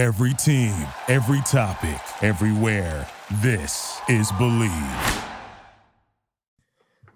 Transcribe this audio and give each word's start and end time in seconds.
Every 0.00 0.32
team, 0.32 0.74
every 1.08 1.42
topic, 1.42 2.00
everywhere. 2.22 3.06
This 3.42 4.00
is 4.08 4.32
Bleav. 4.32 5.26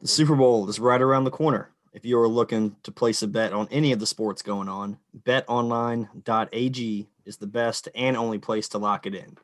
The 0.03 0.07
Super 0.07 0.37
Bowl 0.37 0.69
is 0.69 0.79
right 0.79 1.01
around 1.01 1.25
the 1.25 1.31
corner. 1.31 1.71
If 1.95 2.05
you 2.05 2.19
are 2.19 2.29
looking 2.29 2.77
to 2.83 2.93
place 2.93 3.23
a 3.23 3.27
bet 3.27 3.55
on 3.55 3.69
any 3.71 3.93
of 3.93 4.01
the 4.01 4.07
sports 4.07 4.43
going 4.43 4.69
on, 4.69 4.99
betonline.ag 5.19 7.09
is 7.25 7.39
the 7.39 7.47
best 7.47 7.89
and 7.95 8.19
only 8.19 8.37
place 8.37 8.69
to 8.69 8.77
lock 8.77 9.07
it 9.07 9.15
in. 9.15 9.39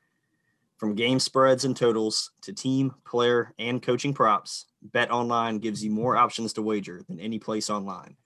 From 0.76 0.94
game 0.94 1.18
spreads 1.18 1.64
and 1.64 1.74
totals 1.74 2.32
to 2.42 2.52
team, 2.52 2.94
player, 3.06 3.54
and 3.58 3.80
coaching 3.80 4.12
props, 4.12 4.66
BetOnline 4.86 5.62
gives 5.62 5.82
you 5.82 5.90
more 5.90 6.14
options 6.14 6.52
to 6.52 6.62
wager 6.62 7.00
than 7.08 7.18
any 7.18 7.38
place 7.38 7.70
online. 7.70 8.16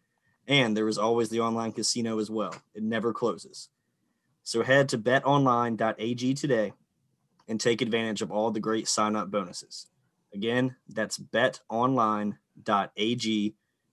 And 0.49 0.77
there 0.77 0.89
is 0.89 0.99
always 0.99 1.29
the 1.29 1.39
online 1.39 1.71
casino 1.71 2.19
as 2.19 2.31
well. 2.31 2.57
It 2.75 2.83
never 2.83 3.13
closes. 3.13 3.69
So 4.45 4.63
head 4.63 4.89
to 4.91 4.99
betonline.ag 4.99 6.35
today 6.35 6.75
and 7.49 7.61
take 7.61 7.83
advantage 7.83 8.23
of 8.23 8.31
all 8.31 8.51
the 8.51 8.61
great 8.61 8.87
sign 8.87 9.17
up 9.17 9.31
bonuses. 9.31 9.87
Again, 10.33 10.77
that's 10.89 11.19
betonline.ag 11.19 12.37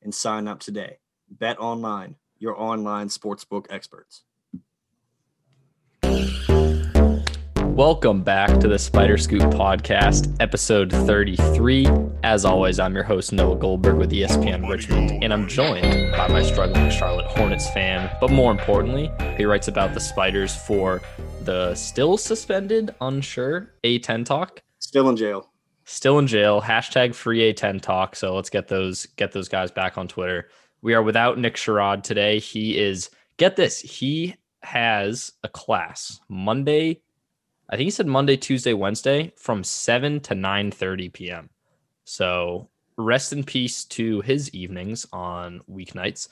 and 0.02 0.14
sign 0.14 0.48
up 0.48 0.60
today. 0.60 0.98
Bet 1.30 1.60
online, 1.60 2.18
your 2.38 2.60
online 2.60 3.08
sportsbook 3.08 3.66
experts. 3.70 4.24
Welcome 7.76 8.22
back 8.22 8.60
to 8.60 8.68
the 8.68 8.78
Spider 8.78 9.18
Scoop 9.18 9.44
podcast, 9.44 10.36
episode 10.42 10.92
33. 10.92 11.88
As 12.22 12.44
always, 12.44 12.80
I'm 12.80 12.94
your 12.94 13.06
host, 13.06 13.32
Noah 13.32 13.56
Goldberg 13.56 13.96
with 13.96 14.12
ESPN 14.12 14.70
Richmond, 14.70 15.24
and 15.24 15.32
I'm 15.34 15.48
joined 15.48 16.12
by 16.12 16.28
my 16.28 16.44
struggling 16.44 16.90
Charlotte 16.92 17.28
Hornets 17.28 17.70
fan. 17.70 18.14
But 18.20 18.30
more 18.30 18.52
importantly, 18.52 19.10
he 19.38 19.46
writes 19.46 19.70
about 19.70 19.94
the 19.94 20.02
Spiders 20.02 20.54
for 20.54 21.02
the 21.44 21.74
still 21.74 22.18
suspended, 22.18 22.94
unsure 23.00 23.74
A10 23.86 24.26
talk. 24.26 24.62
Still 24.80 25.08
in 25.08 25.16
jail. 25.16 25.50
Still 25.86 26.20
in 26.20 26.28
jail. 26.28 26.62
Hashtag 26.62 27.16
free 27.16 27.54
A10 27.54 27.82
talk. 27.82 28.18
So 28.18 28.36
let's 28.36 28.50
get 28.50 28.68
those 28.68 29.06
get 29.16 29.32
those 29.32 29.48
guys 29.48 29.72
back 29.72 29.98
on 29.98 30.10
Twitter. 30.10 30.50
We 30.82 30.94
are 30.94 31.02
without 31.02 31.40
Nick 31.40 31.56
Sherrod 31.56 32.04
today. 32.04 32.40
He 32.40 32.78
is 32.78 33.10
get 33.38 33.56
this. 33.56 33.80
He 33.80 34.36
has 34.62 35.32
a 35.44 35.48
class 35.48 36.20
Monday. 36.28 37.02
I 37.72 37.78
think 37.78 37.86
he 37.86 37.92
said 37.92 38.08
Monday, 38.08 38.36
Tuesday, 38.36 38.74
Wednesday 38.74 39.32
from 39.38 39.64
7 39.64 40.20
to 40.22 40.36
9 40.36 40.72
30 40.72 41.10
p.m. 41.10 41.50
So 42.04 42.68
rest 42.98 43.32
in 43.32 43.44
peace 43.44 43.86
to 43.86 44.20
his 44.22 44.50
evenings 44.54 45.06
on 45.14 45.62
weeknights. 45.72 46.28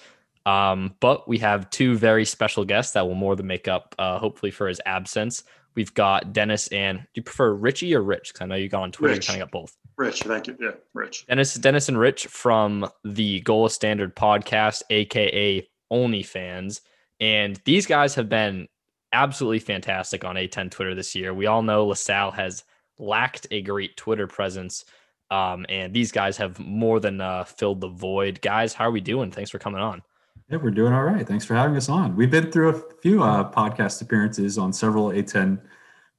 Um, 0.46 0.96
but 1.00 1.28
we 1.28 1.38
have 1.40 1.70
two 1.70 1.98
very 1.98 2.26
special 2.26 2.66
guests 2.66 2.94
that 2.94 3.08
will 3.08 3.16
more 3.16 3.36
than 3.36 3.48
make 3.48 3.68
up, 3.68 3.96
uh, 4.00 4.20
hopefully, 4.20 4.52
for 4.52 4.68
his 4.68 4.82
absence. 4.86 5.44
We've 5.76 5.94
got 5.94 6.34
Dennis 6.34 6.68
and 6.70 7.00
do 7.00 7.06
you 7.16 7.24
prefer 7.24 7.54
Richie 7.54 7.96
or 7.96 8.02
Rich? 8.02 8.34
Because 8.34 8.42
I 8.42 8.46
know 8.48 8.56
you 8.56 8.68
got 8.68 8.84
on 8.84 8.92
Twitter, 8.92 9.14
Rich. 9.14 9.30
of 9.30 9.38
got 9.38 9.52
both. 9.52 9.78
Rich, 9.98 10.24
thank 10.24 10.48
you. 10.48 10.58
Yeah, 10.60 10.72
Rich. 10.94 11.26
Dennis, 11.28 11.54
Dennis 11.54 11.88
and 11.88 11.98
Rich 11.98 12.28
from 12.28 12.90
the 13.04 13.42
Gola 13.42 13.70
Standard 13.70 14.16
podcast, 14.16 14.82
aka 14.90 15.68
OnlyFans, 15.92 16.82
and 17.20 17.62
these 17.66 17.86
guys 17.86 18.16
have 18.16 18.28
been 18.30 18.68
absolutely 19.14 19.60
fantastic 19.60 20.24
on 20.24 20.36
A10 20.36 20.72
Twitter 20.72 20.96
this 20.96 21.16
year. 21.16 21.34
We 21.34 21.46
all 21.46 21.62
know 21.62 21.86
LaSalle 21.86 22.32
has 22.32 22.64
lacked 22.98 23.48
a 23.52 23.62
great 23.62 23.98
Twitter 23.98 24.28
presence, 24.28 24.86
um, 25.32 25.66
and 25.70 25.94
these 25.94 26.12
guys 26.12 26.38
have 26.38 26.60
more 26.60 27.00
than 27.00 27.22
uh, 27.22 27.44
filled 27.44 27.82
the 27.82 27.88
void. 27.88 28.42
Guys, 28.42 28.74
how 28.74 28.86
are 28.86 28.92
we 28.92 29.02
doing? 29.02 29.32
Thanks 29.32 29.50
for 29.50 29.60
coming 29.60 29.82
on. 29.82 30.02
Yeah, 30.50 30.58
we're 30.58 30.72
doing 30.72 30.94
all 30.94 31.04
right. 31.04 31.28
Thanks 31.28 31.46
for 31.46 31.54
having 31.54 31.78
us 31.78 31.90
on. 31.90 32.16
We've 32.16 32.32
been 32.32 32.52
through 32.52 32.70
a 32.70 32.82
few 33.02 33.24
uh, 33.24 33.52
podcast 33.52 34.02
appearances 34.02 34.58
on 34.58 34.74
several 34.74 35.10
A10 35.10 35.60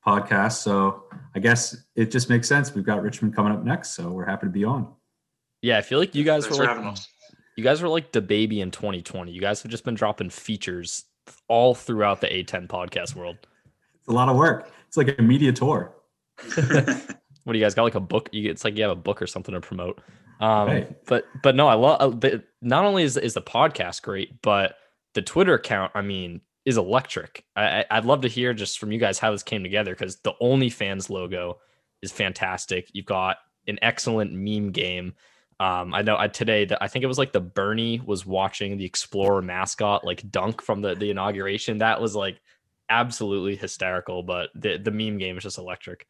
podcasts, 0.07 0.59
so 0.59 1.05
I 1.35 1.41
guess 1.41 1.77
it 1.97 2.11
just 2.11 2.31
makes 2.31 2.49
sense. 2.49 2.75
We've 2.75 2.87
got 2.87 3.03
Richmond 3.03 3.35
coming 3.35 3.53
up 3.53 3.65
next, 3.65 3.91
so 3.91 4.11
we're 4.11 4.27
happy 4.27 4.47
to 4.47 4.53
be 4.53 4.65
on. 4.65 4.89
Yeah, 5.63 5.79
I 5.79 5.83
feel 5.83 5.99
like 5.99 6.15
you 6.15 6.25
guys 6.25 6.45
Thanks 6.45 6.59
were 6.59 6.65
like 6.65 6.97
you 7.57 7.65
guys 7.65 7.83
were 7.83 7.89
like 7.89 8.13
the 8.13 8.23
baby 8.23 8.61
in 8.61 8.71
2020. 8.71 9.33
You 9.33 9.41
guys 9.41 9.63
have 9.63 9.71
just 9.71 9.85
been 9.85 9.95
dropping 9.95 10.31
features 10.31 11.05
all 11.49 11.75
throughout 11.75 12.21
the 12.21 12.27
A10 12.29 12.67
podcast 12.69 13.15
world. 13.15 13.37
It's 13.99 14.09
a 14.09 14.13
lot 14.13 14.29
of 14.29 14.37
work. 14.37 14.71
It's 14.89 14.97
like 14.97 15.17
a 15.19 15.23
media 15.23 15.53
tour. 15.53 15.95
What 17.45 17.55
do 17.55 17.59
you 17.59 17.65
guys 17.65 17.75
got? 17.75 17.85
Like 17.85 17.95
a 17.95 18.01
book? 18.01 18.29
You, 18.33 18.51
it's 18.51 18.65
like 18.65 18.77
you 18.77 18.83
have 18.83 18.93
a 18.93 18.97
book 18.97 19.23
or 19.23 19.27
something 19.27 19.55
to 19.55 19.61
promote. 19.63 20.01
Um, 20.41 20.69
Right. 20.69 21.07
But 21.07 21.25
but 21.43 21.57
no, 21.57 21.69
I 21.69 21.75
love. 21.75 22.23
Uh, 22.23 22.39
not 22.61 22.85
only 22.85 23.03
is 23.03 23.17
is 23.17 23.33
the 23.33 23.41
podcast 23.43 24.03
great, 24.03 24.43
but 24.43 24.75
the 25.15 25.23
Twitter 25.23 25.55
account. 25.55 25.91
I 25.95 26.03
mean, 26.03 26.43
is 26.67 26.77
electric. 26.77 27.45
I, 27.57 27.81
I- 27.81 27.85
I'd 27.93 28.05
love 28.05 28.21
to 28.23 28.29
hear 28.29 28.53
just 28.53 28.79
from 28.79 28.93
you 28.93 28.99
guys 28.99 29.19
how 29.19 29.31
this 29.33 29.43
came 29.43 29.63
together 29.63 29.95
because 29.95 30.17
the 30.21 30.35
OnlyFans 30.41 31.09
logo 31.09 31.59
is 32.03 32.13
fantastic. 32.13 32.91
You've 32.93 33.07
got 33.07 33.39
an 33.67 33.79
excellent 33.81 34.33
meme 34.35 34.71
game. 34.71 35.15
Um, 35.61 35.93
I 35.93 36.01
know 36.01 36.17
I 36.19 36.27
today 36.29 36.65
that 36.65 36.83
I 36.83 36.89
think 36.89 37.03
it 37.03 37.07
was 37.07 37.19
like 37.19 37.33
the 37.33 37.41
Bernie 37.41 38.01
was 38.01 38.25
watching 38.25 38.79
the 38.79 38.87
Explorer 38.87 39.43
mascot 39.43 40.05
like 40.05 40.29
dunk 40.31 40.63
from 40.63 40.81
the 40.81 40.95
the 40.95 41.11
inauguration. 41.11 41.79
That 41.79 42.01
was 42.01 42.17
like 42.17 42.41
absolutely 42.89 43.57
hysterical. 43.57 44.23
But 44.23 44.49
the 44.55 44.79
the 44.79 44.91
meme 44.91 45.19
game 45.19 45.37
is 45.37 45.43
just 45.43 45.59
electric. 45.59 46.07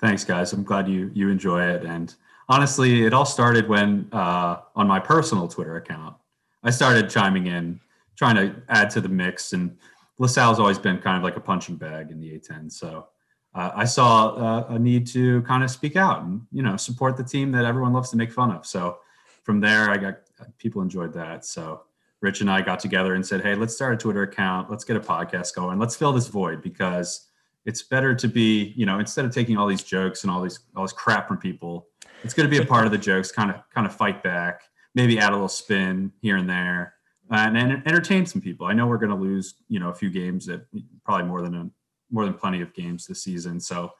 Thanks, 0.00 0.24
guys. 0.24 0.52
I'm 0.52 0.62
glad 0.62 0.88
you 0.88 1.10
you 1.14 1.30
enjoy 1.30 1.64
it. 1.64 1.84
And 1.84 2.14
honestly, 2.48 3.04
it 3.04 3.12
all 3.12 3.26
started 3.26 3.68
when 3.68 4.08
uh, 4.12 4.58
on 4.76 4.86
my 4.86 5.00
personal 5.00 5.48
Twitter 5.48 5.76
account, 5.76 6.14
I 6.62 6.70
started 6.70 7.10
chiming 7.10 7.48
in, 7.48 7.80
trying 8.16 8.36
to 8.36 8.54
add 8.68 8.88
to 8.90 9.00
the 9.00 9.08
mix. 9.08 9.52
And 9.52 9.76
LaSalle's 10.18 10.60
always 10.60 10.78
been 10.78 10.98
kind 10.98 11.16
of 11.16 11.24
like 11.24 11.36
a 11.36 11.40
punching 11.40 11.74
bag 11.74 12.12
in 12.12 12.20
the 12.20 12.38
A10. 12.38 12.70
So 12.70 13.08
uh, 13.54 13.70
I 13.74 13.84
saw 13.84 14.34
uh, 14.34 14.66
a 14.74 14.78
need 14.78 15.06
to 15.08 15.42
kind 15.42 15.62
of 15.62 15.70
speak 15.70 15.96
out 15.96 16.22
and 16.22 16.42
you 16.52 16.62
know 16.62 16.76
support 16.76 17.16
the 17.16 17.24
team 17.24 17.52
that 17.52 17.64
everyone 17.64 17.92
loves 17.92 18.10
to 18.10 18.16
make 18.16 18.32
fun 18.32 18.50
of. 18.50 18.66
So 18.66 18.98
from 19.42 19.60
there, 19.60 19.90
I 19.90 19.96
got 19.96 20.18
people 20.58 20.82
enjoyed 20.82 21.12
that. 21.14 21.44
So 21.44 21.82
Rich 22.20 22.40
and 22.40 22.50
I 22.50 22.62
got 22.62 22.80
together 22.80 23.14
and 23.14 23.26
said, 23.26 23.42
"Hey, 23.42 23.54
let's 23.54 23.74
start 23.74 23.94
a 23.94 23.96
Twitter 23.96 24.22
account. 24.22 24.70
Let's 24.70 24.84
get 24.84 24.96
a 24.96 25.00
podcast 25.00 25.54
going. 25.54 25.78
Let's 25.78 25.96
fill 25.96 26.12
this 26.12 26.28
void 26.28 26.62
because." 26.62 27.28
it's 27.64 27.82
better 27.82 28.14
to 28.14 28.28
be 28.28 28.72
you 28.76 28.86
know 28.86 28.98
instead 28.98 29.24
of 29.24 29.32
taking 29.32 29.56
all 29.56 29.66
these 29.66 29.82
jokes 29.82 30.22
and 30.22 30.30
all 30.30 30.42
these 30.42 30.60
all 30.76 30.82
this 30.82 30.92
crap 30.92 31.28
from 31.28 31.36
people 31.36 31.86
it's 32.24 32.34
going 32.34 32.48
to 32.48 32.50
be 32.50 32.62
a 32.62 32.66
part 32.66 32.86
of 32.86 32.92
the 32.92 32.98
jokes 32.98 33.30
kind 33.30 33.50
of 33.50 33.56
kind 33.74 33.86
of 33.86 33.94
fight 33.94 34.22
back 34.22 34.62
maybe 34.94 35.18
add 35.18 35.30
a 35.30 35.32
little 35.32 35.48
spin 35.48 36.12
here 36.20 36.36
and 36.36 36.48
there 36.48 36.94
and, 37.30 37.56
entertain 37.56 38.26
some 38.26 38.40
people 38.40 38.66
i 38.66 38.72
know 38.72 38.86
we're 38.86 38.98
going 38.98 39.10
to 39.10 39.16
lose 39.16 39.54
you 39.68 39.78
know 39.78 39.90
a 39.90 39.94
few 39.94 40.10
games 40.10 40.46
that 40.46 40.66
probably 41.04 41.26
more 41.26 41.42
than 41.42 41.54
a, 41.54 41.70
more 42.12 42.24
than 42.24 42.34
plenty 42.34 42.60
of 42.60 42.72
games 42.74 43.06
this 43.06 43.22
season 43.22 43.58
so 43.58 43.90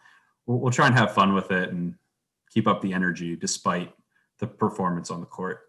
we'll, 0.47 0.59
we'll 0.59 0.73
try 0.73 0.87
and 0.87 0.97
have 0.97 1.13
fun 1.13 1.35
with 1.35 1.51
it 1.51 1.71
and 1.71 1.95
keep 2.51 2.69
up 2.69 2.81
the 2.83 2.93
energy 2.93 3.35
despite 3.35 3.93
the 4.39 4.47
performance 4.47 5.11
on 5.11 5.21
the 5.21 5.27
court 5.27 5.63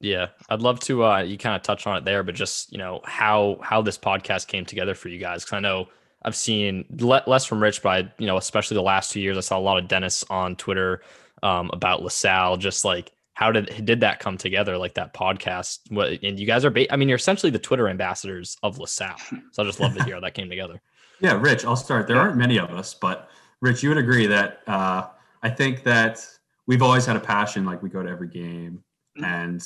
Yeah, 0.00 0.28
I'd 0.48 0.62
love 0.62 0.78
to. 0.80 1.04
Uh, 1.04 1.22
you 1.22 1.36
kind 1.36 1.56
of 1.56 1.62
touch 1.62 1.86
on 1.86 1.96
it 1.96 2.04
there, 2.04 2.22
but 2.22 2.34
just 2.34 2.70
you 2.70 2.78
know 2.78 3.00
how 3.04 3.58
how 3.62 3.82
this 3.82 3.98
podcast 3.98 4.46
came 4.46 4.64
together 4.64 4.94
for 4.94 5.08
you 5.08 5.18
guys. 5.18 5.44
Because 5.44 5.56
I 5.56 5.60
know 5.60 5.88
I've 6.22 6.36
seen 6.36 6.84
le- 7.00 7.24
less 7.26 7.44
from 7.44 7.60
Rich, 7.60 7.82
but 7.82 7.88
I, 7.88 8.12
you 8.18 8.26
know, 8.26 8.36
especially 8.36 8.76
the 8.76 8.82
last 8.82 9.10
two 9.10 9.20
years, 9.20 9.36
I 9.36 9.40
saw 9.40 9.58
a 9.58 9.60
lot 9.60 9.78
of 9.78 9.88
Dennis 9.88 10.24
on 10.30 10.54
Twitter 10.54 11.02
um, 11.42 11.70
about 11.72 12.02
LaSalle. 12.02 12.58
Just 12.58 12.84
like 12.84 13.10
how 13.38 13.52
did 13.52 13.84
did 13.84 14.00
that 14.00 14.18
come 14.18 14.36
together? 14.36 14.76
Like 14.76 14.94
that 14.94 15.14
podcast. 15.14 15.78
What 15.90 16.08
and 16.24 16.40
you 16.40 16.44
guys 16.44 16.64
are, 16.64 16.70
ba- 16.70 16.92
I 16.92 16.96
mean, 16.96 17.08
you're 17.08 17.14
essentially 17.14 17.52
the 17.52 17.58
Twitter 17.60 17.88
ambassadors 17.88 18.56
of 18.64 18.78
LaSalle. 18.78 19.14
So 19.52 19.62
I 19.62 19.66
just 19.66 19.78
love 19.78 19.94
to 19.94 20.02
hear 20.02 20.14
how 20.14 20.20
that 20.22 20.34
came 20.34 20.48
together. 20.48 20.82
Yeah, 21.20 21.38
Rich, 21.40 21.64
I'll 21.64 21.76
start. 21.76 22.08
There 22.08 22.16
aren't 22.18 22.36
many 22.36 22.58
of 22.58 22.70
us, 22.70 22.94
but 22.94 23.30
Rich, 23.60 23.84
you 23.84 23.90
would 23.90 23.98
agree 23.98 24.26
that 24.26 24.62
uh, 24.66 25.06
I 25.40 25.50
think 25.50 25.84
that 25.84 26.26
we've 26.66 26.82
always 26.82 27.06
had 27.06 27.14
a 27.14 27.20
passion. 27.20 27.64
Like 27.64 27.80
we 27.80 27.88
go 27.90 28.02
to 28.02 28.08
every 28.08 28.26
game, 28.26 28.82
and 29.22 29.64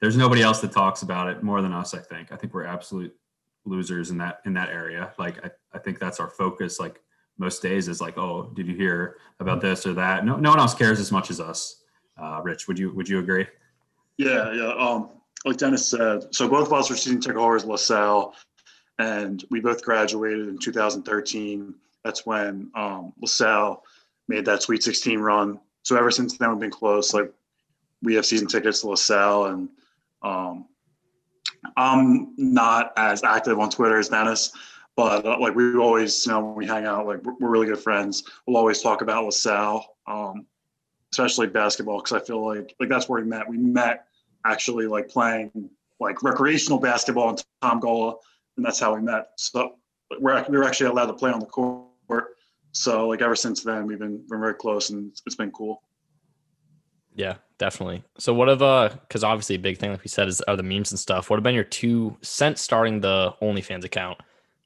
there's 0.00 0.16
nobody 0.16 0.42
else 0.42 0.60
that 0.60 0.72
talks 0.72 1.02
about 1.02 1.28
it 1.28 1.44
more 1.44 1.62
than 1.62 1.72
us. 1.72 1.94
I 1.94 1.98
think. 1.98 2.32
I 2.32 2.36
think 2.36 2.52
we're 2.52 2.64
absolute 2.64 3.14
losers 3.64 4.10
in 4.10 4.18
that 4.18 4.40
in 4.46 4.52
that 4.54 4.70
area. 4.70 5.12
Like 5.16 5.44
I, 5.44 5.50
I 5.72 5.78
think 5.78 6.00
that's 6.00 6.18
our 6.18 6.28
focus. 6.28 6.80
Like 6.80 7.00
most 7.38 7.62
days 7.62 7.86
is 7.86 8.00
like, 8.00 8.18
oh, 8.18 8.50
did 8.56 8.66
you 8.66 8.74
hear 8.74 9.18
about 9.38 9.60
this 9.60 9.86
or 9.86 9.94
that? 9.94 10.24
No, 10.24 10.34
no 10.38 10.50
one 10.50 10.58
else 10.58 10.74
cares 10.74 10.98
as 10.98 11.12
much 11.12 11.30
as 11.30 11.38
us. 11.38 11.81
Uh, 12.22 12.40
Rich, 12.42 12.68
would 12.68 12.78
you 12.78 12.92
would 12.94 13.08
you 13.08 13.18
agree? 13.18 13.46
Yeah, 14.16 14.52
yeah. 14.52 14.74
Um, 14.74 15.10
like 15.44 15.56
Dennis 15.56 15.88
said, 15.88 16.32
so 16.32 16.48
both 16.48 16.68
of 16.68 16.72
us 16.72 16.90
are 16.90 16.96
season 16.96 17.20
ticket 17.20 17.36
holders 17.36 17.64
LaSalle, 17.64 18.34
and 18.98 19.44
we 19.50 19.60
both 19.60 19.82
graduated 19.82 20.48
in 20.48 20.58
2013. 20.58 21.74
That's 22.04 22.24
when 22.24 22.70
um, 22.76 23.12
LaSalle 23.20 23.82
made 24.28 24.44
that 24.44 24.62
Sweet 24.62 24.84
16 24.84 25.18
run. 25.18 25.58
So 25.82 25.96
ever 25.96 26.12
since 26.12 26.38
then, 26.38 26.50
we've 26.50 26.60
been 26.60 26.70
close. 26.70 27.12
Like 27.12 27.32
we 28.02 28.14
have 28.14 28.24
season 28.24 28.46
tickets 28.46 28.82
to 28.82 28.90
LaSalle, 28.90 29.46
and 29.46 29.68
um, 30.22 30.66
I'm 31.76 32.34
not 32.36 32.92
as 32.96 33.24
active 33.24 33.58
on 33.58 33.68
Twitter 33.68 33.98
as 33.98 34.10
Dennis, 34.10 34.52
but 34.94 35.26
uh, 35.26 35.38
like 35.40 35.56
we 35.56 35.76
always, 35.76 36.24
you 36.24 36.32
know, 36.32 36.44
when 36.44 36.54
we 36.54 36.66
hang 36.66 36.86
out, 36.86 37.06
like 37.06 37.24
we're, 37.24 37.34
we're 37.40 37.50
really 37.50 37.66
good 37.66 37.80
friends. 37.80 38.22
We'll 38.46 38.56
always 38.56 38.80
talk 38.80 39.02
about 39.02 39.24
LaSalle, 39.24 39.96
um, 40.06 40.46
especially 41.12 41.46
basketball, 41.46 41.98
because 41.98 42.12
I 42.12 42.24
feel 42.24 42.44
like 42.44 42.74
like 42.80 42.88
that's 42.88 43.08
where 43.08 43.22
we 43.22 43.28
met. 43.28 43.48
We 43.48 43.58
met 43.58 44.06
actually 44.44 44.86
like 44.86 45.08
playing 45.08 45.70
like 46.00 46.22
recreational 46.22 46.78
basketball 46.78 47.30
in 47.30 47.36
Tom 47.60 47.80
Gola, 47.80 48.16
and 48.56 48.64
that's 48.64 48.80
how 48.80 48.94
we 48.94 49.02
met. 49.02 49.28
So 49.36 49.76
we're 50.20 50.44
we 50.48 50.58
were 50.58 50.64
actually 50.64 50.90
allowed 50.90 51.06
to 51.06 51.14
play 51.14 51.30
on 51.30 51.40
the 51.40 51.46
court. 51.46 51.86
So 52.72 53.08
like 53.08 53.20
ever 53.20 53.36
since 53.36 53.62
then, 53.62 53.86
we've 53.86 53.98
been 53.98 54.24
been 54.28 54.40
very 54.40 54.54
close, 54.54 54.90
and 54.90 55.12
it's 55.26 55.36
been 55.36 55.52
cool. 55.52 55.82
Yeah, 57.14 57.36
definitely. 57.58 58.02
So 58.18 58.32
what 58.32 58.48
have 58.48 58.62
uh 58.62 58.88
because 58.88 59.22
obviously 59.22 59.56
a 59.56 59.58
big 59.58 59.78
thing 59.78 59.90
like 59.90 60.02
we 60.02 60.08
said 60.08 60.28
is 60.28 60.40
are 60.42 60.56
the 60.56 60.62
memes 60.62 60.90
and 60.92 60.98
stuff. 60.98 61.28
What 61.28 61.36
have 61.36 61.44
been 61.44 61.54
your 61.54 61.64
two 61.64 62.16
since 62.22 62.62
starting 62.62 63.00
the 63.00 63.34
OnlyFans 63.42 63.84
account? 63.84 64.18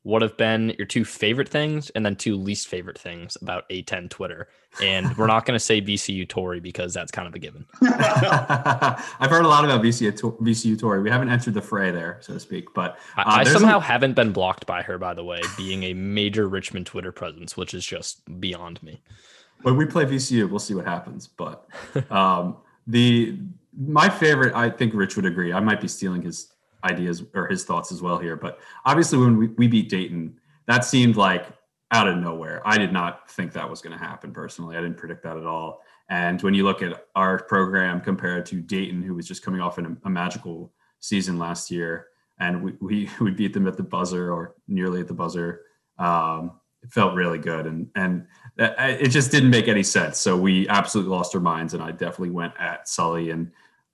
What 0.07 0.23
have 0.23 0.37
been 0.37 0.73
your 0.79 0.87
two 0.87 1.05
favorite 1.05 1.49
things 1.49 1.91
and 1.91 2.07
then 2.07 2.15
two 2.15 2.37
least 2.37 2.69
favorite 2.69 2.97
things 2.97 3.37
about 3.43 3.69
A10 3.71 4.09
Twitter? 4.09 4.47
And 4.81 5.17
we're 5.17 5.27
not 5.27 5.45
going 5.45 5.57
to 5.57 5.61
say 5.61 5.83
VCU 5.83 6.29
Tory 6.29 6.61
because 6.61 6.95
that's 6.95 7.11
kind 7.11 7.27
of 7.27 7.35
a 7.35 7.41
given. 7.41 7.67
I've 7.83 9.31
heard 9.31 9.45
a 9.45 9.49
lot 9.49 9.65
about 9.65 9.83
VCU, 9.83 10.13
VCU 10.13 10.79
Tory. 10.79 11.03
We 11.03 11.11
haven't 11.11 11.31
entered 11.31 11.55
the 11.55 11.61
fray 11.61 11.91
there, 11.91 12.19
so 12.21 12.35
to 12.35 12.39
speak. 12.39 12.73
But 12.73 13.01
uh, 13.17 13.25
I, 13.27 13.41
I 13.41 13.45
somehow 13.45 13.79
a- 13.79 13.81
haven't 13.81 14.15
been 14.15 14.31
blocked 14.31 14.65
by 14.65 14.81
her, 14.83 14.97
by 14.97 15.13
the 15.13 15.25
way, 15.25 15.41
being 15.57 15.83
a 15.83 15.93
major 15.93 16.47
Richmond 16.47 16.87
Twitter 16.87 17.11
presence, 17.11 17.57
which 17.57 17.75
is 17.75 17.85
just 17.85 18.23
beyond 18.39 18.81
me. 18.85 19.03
When 19.63 19.77
we 19.77 19.87
play 19.87 20.05
VCU, 20.05 20.49
we'll 20.49 20.61
see 20.61 20.75
what 20.75 20.85
happens. 20.85 21.27
But 21.27 21.67
um, 22.13 22.59
the 22.87 23.41
my 23.77 24.09
favorite, 24.09 24.55
I 24.55 24.71
think 24.71 24.95
Rich 24.95 25.17
would 25.17 25.27
agree. 25.27 25.53
I 25.53 25.59
might 25.59 25.81
be 25.81 25.89
stealing 25.89 26.23
his 26.23 26.53
ideas 26.87 27.23
or 27.35 27.47
his 27.47 27.65
thoughts 27.65 27.93
as 27.93 28.01
well 28.01 28.19
here. 28.19 28.37
But 28.37 28.59
obviously, 28.85 29.19
when 29.19 29.37
we, 29.37 29.49
we 29.49 29.67
beat 29.67 29.89
Dayton, 29.89 30.39
that 30.67 30.85
seemed 30.85 31.17
like 31.17 31.47
out 31.93 32.09
of 32.09 32.19
nowhere. 32.19 32.63
I 32.65 32.79
did 32.79 32.93
not 32.93 33.31
think 33.31 33.53
that 33.53 33.69
was 33.69 33.81
going 33.81 33.97
to 33.97 34.05
happen 34.05 34.33
personally. 34.33 34.77
I 34.77 34.81
didn't 34.81 34.97
predict 34.97 35.23
that 35.23 35.37
at 35.37 35.47
all. 35.47 35.83
And 36.09 36.41
when 36.43 36.55
you 36.55 36.65
look 36.65 36.83
at 36.83 37.07
our 37.15 37.43
program 37.43 38.01
compared 38.01 38.47
to 38.47 38.61
Dayton, 38.61 39.03
who 39.03 39.15
was 39.15 39.27
just 39.27 39.43
coming 39.45 39.61
off 39.61 39.79
an, 39.79 39.97
a 40.05 40.11
magical 40.11 40.73
season 41.01 41.39
last 41.39 41.71
year, 41.71 42.09
and 42.39 42.63
we, 42.63 42.73
we, 42.81 43.11
we 43.21 43.31
beat 43.31 43.53
them 43.53 43.67
at 43.67 43.77
the 43.77 43.83
buzzer 43.83 44.33
or 44.33 44.55
nearly 44.69 45.01
at 45.01 45.09
the 45.09 45.15
buzzer, 45.15 45.63
um, 45.99 46.53
it 46.83 46.91
felt 46.91 47.15
really 47.15 47.39
good. 47.39 47.67
And, 47.67 47.89
and 47.97 48.27
it 48.59 49.09
just 49.09 49.31
didn't 49.31 49.51
make 49.51 49.69
any 49.69 49.83
sense. 49.83 50.19
So 50.19 50.37
we 50.37 50.69
absolutely 50.69 51.11
lost 51.11 51.35
our 51.35 51.41
minds. 51.41 51.75
And 51.75 51.83
I 51.83 51.91
definitely 51.91 52.31
went 52.31 52.53
at 52.59 52.89
Sully 52.89 53.31
and 53.31 53.51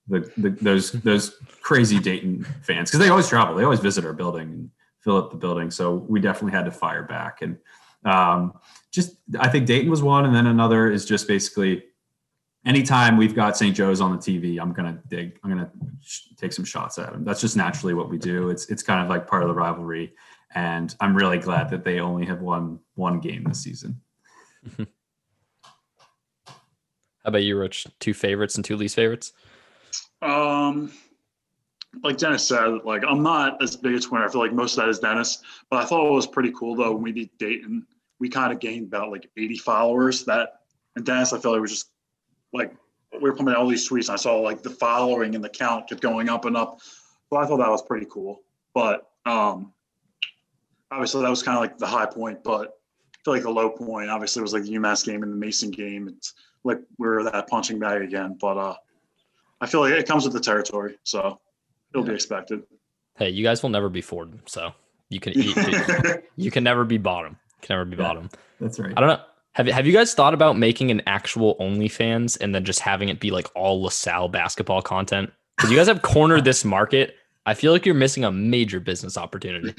the, 0.07 0.31
the 0.37 0.49
those 0.49 0.91
those 0.91 1.37
crazy 1.61 1.99
Dayton 1.99 2.43
fans 2.61 2.89
because 2.89 2.99
they 2.99 3.09
always 3.09 3.27
travel, 3.27 3.55
they 3.55 3.63
always 3.63 3.79
visit 3.79 4.05
our 4.05 4.13
building 4.13 4.49
and 4.49 4.69
fill 4.99 5.17
up 5.17 5.31
the 5.31 5.37
building. 5.37 5.71
So 5.71 5.95
we 5.95 6.19
definitely 6.19 6.51
had 6.51 6.65
to 6.65 6.71
fire 6.71 7.03
back, 7.03 7.41
and 7.41 7.57
um, 8.05 8.53
just 8.91 9.17
I 9.39 9.49
think 9.49 9.65
Dayton 9.65 9.89
was 9.89 10.03
one, 10.03 10.25
and 10.25 10.35
then 10.35 10.47
another 10.47 10.91
is 10.91 11.05
just 11.05 11.27
basically 11.27 11.83
anytime 12.65 13.17
we've 13.17 13.35
got 13.35 13.57
St. 13.57 13.75
Joe's 13.75 14.01
on 14.01 14.11
the 14.11 14.17
TV, 14.17 14.59
I'm 14.59 14.73
gonna 14.73 15.01
dig, 15.07 15.39
I'm 15.43 15.49
gonna 15.49 15.71
sh- 16.01 16.27
take 16.37 16.53
some 16.53 16.65
shots 16.65 16.97
at 16.97 17.11
them. 17.11 17.23
That's 17.23 17.41
just 17.41 17.55
naturally 17.55 17.93
what 17.93 18.09
we 18.09 18.17
do. 18.17 18.49
It's 18.49 18.69
it's 18.69 18.83
kind 18.83 19.01
of 19.01 19.09
like 19.09 19.27
part 19.27 19.43
of 19.43 19.47
the 19.49 19.55
rivalry, 19.55 20.13
and 20.53 20.93
I'm 20.99 21.15
really 21.15 21.39
glad 21.39 21.69
that 21.69 21.83
they 21.83 21.99
only 21.99 22.25
have 22.25 22.41
won 22.41 22.79
one 22.95 23.19
game 23.19 23.43
this 23.43 23.61
season. 23.61 24.01
How 26.47 27.29
about 27.29 27.43
you, 27.43 27.57
Rich? 27.57 27.87
Two 27.99 28.13
favorites 28.13 28.55
and 28.55 28.65
two 28.65 28.75
least 28.75 28.95
favorites? 28.95 29.31
Um, 30.23 30.91
like 32.03 32.17
Dennis 32.17 32.47
said, 32.47 32.79
like 32.85 33.03
I'm 33.07 33.21
not 33.21 33.61
as 33.61 33.75
big 33.75 33.93
a 33.93 33.97
twinner. 33.97 34.25
I 34.25 34.31
feel 34.31 34.41
like 34.41 34.53
most 34.53 34.77
of 34.77 34.83
that 34.83 34.89
is 34.89 34.99
Dennis, 34.99 35.43
but 35.69 35.83
I 35.83 35.85
thought 35.85 36.07
it 36.07 36.11
was 36.11 36.27
pretty 36.27 36.51
cool 36.51 36.75
though. 36.75 36.93
When 36.93 37.03
we 37.03 37.11
beat 37.11 37.37
Dayton, 37.37 37.85
we 38.19 38.29
kind 38.29 38.51
of 38.51 38.59
gained 38.59 38.87
about 38.87 39.11
like 39.11 39.29
80 39.37 39.57
followers. 39.57 40.23
That 40.25 40.61
and 40.95 41.05
Dennis, 41.05 41.33
I 41.33 41.39
feel 41.39 41.51
like 41.51 41.61
was 41.61 41.71
just 41.71 41.89
like 42.51 42.73
we 43.13 43.29
were 43.29 43.35
pumping 43.35 43.55
all 43.55 43.67
these 43.67 43.87
tweets. 43.87 44.07
And 44.07 44.13
I 44.13 44.17
saw 44.17 44.39
like 44.39 44.63
the 44.63 44.69
following 44.69 45.35
and 45.35 45.43
the 45.43 45.49
count 45.49 45.87
kept 45.87 46.01
going 46.01 46.29
up 46.29 46.45
and 46.45 46.57
up. 46.57 46.79
So 47.29 47.37
I 47.37 47.45
thought 47.45 47.57
that 47.57 47.69
was 47.69 47.83
pretty 47.83 48.07
cool. 48.09 48.41
But 48.73 49.07
um, 49.25 49.73
obviously 50.91 51.21
that 51.21 51.29
was 51.29 51.43
kind 51.43 51.57
of 51.57 51.61
like 51.61 51.77
the 51.77 51.87
high 51.87 52.05
point. 52.05 52.43
But 52.43 52.69
I 52.69 53.17
feel 53.23 53.33
like 53.33 53.43
the 53.43 53.51
low 53.51 53.69
point 53.69 54.09
obviously 54.09 54.41
was 54.41 54.53
like 54.53 54.63
the 54.63 54.73
UMass 54.75 55.05
game 55.05 55.23
and 55.23 55.31
the 55.31 55.37
Mason 55.37 55.71
game. 55.71 56.07
It's 56.07 56.33
like 56.63 56.79
we 56.97 57.07
are 57.07 57.23
that 57.23 57.47
punching 57.47 57.79
bag 57.79 58.01
again. 58.01 58.37
But 58.39 58.57
uh, 58.57 58.75
I 59.63 59.65
feel 59.65 59.79
like 59.79 59.93
it 59.93 60.05
comes 60.05 60.25
with 60.25 60.33
the 60.33 60.41
territory, 60.41 60.97
so 61.03 61.39
it'll 61.93 62.03
yeah. 62.03 62.09
be 62.09 62.15
expected. 62.15 62.63
Hey, 63.15 63.29
you 63.29 63.45
guys 63.45 63.63
will 63.63 63.69
never 63.69 63.87
be 63.87 64.01
Ford, 64.01 64.37
so 64.45 64.73
you 65.09 65.21
can 65.21 65.31
eat. 65.37 65.55
you 66.35 66.51
can 66.51 66.65
never 66.65 66.83
be 66.83 66.97
bottom. 66.97 67.37
Can 67.61 67.77
never 67.77 67.85
be 67.85 67.95
yeah, 67.95 68.03
bottom. 68.03 68.29
That's 68.59 68.77
right. 68.77 68.91
I 68.97 68.99
don't 68.99 69.07
know. 69.07 69.21
Have 69.53 69.67
Have 69.67 69.87
you 69.87 69.93
guys 69.93 70.13
thought 70.13 70.33
about 70.33 70.57
making 70.57 70.91
an 70.91 71.01
actual 71.07 71.55
OnlyFans 71.61 72.37
and 72.41 72.53
then 72.53 72.65
just 72.65 72.81
having 72.81 73.07
it 73.07 73.21
be 73.21 73.31
like 73.31 73.47
all 73.55 73.81
LaSalle 73.83 74.27
basketball 74.27 74.81
content? 74.81 75.31
Because 75.55 75.71
you 75.71 75.77
guys 75.77 75.87
have 75.87 76.01
cornered 76.01 76.43
this 76.43 76.65
market. 76.65 77.15
I 77.45 77.53
feel 77.53 77.71
like 77.71 77.85
you're 77.85 77.95
missing 77.95 78.25
a 78.25 78.31
major 78.33 78.81
business 78.81 79.15
opportunity. 79.15 79.73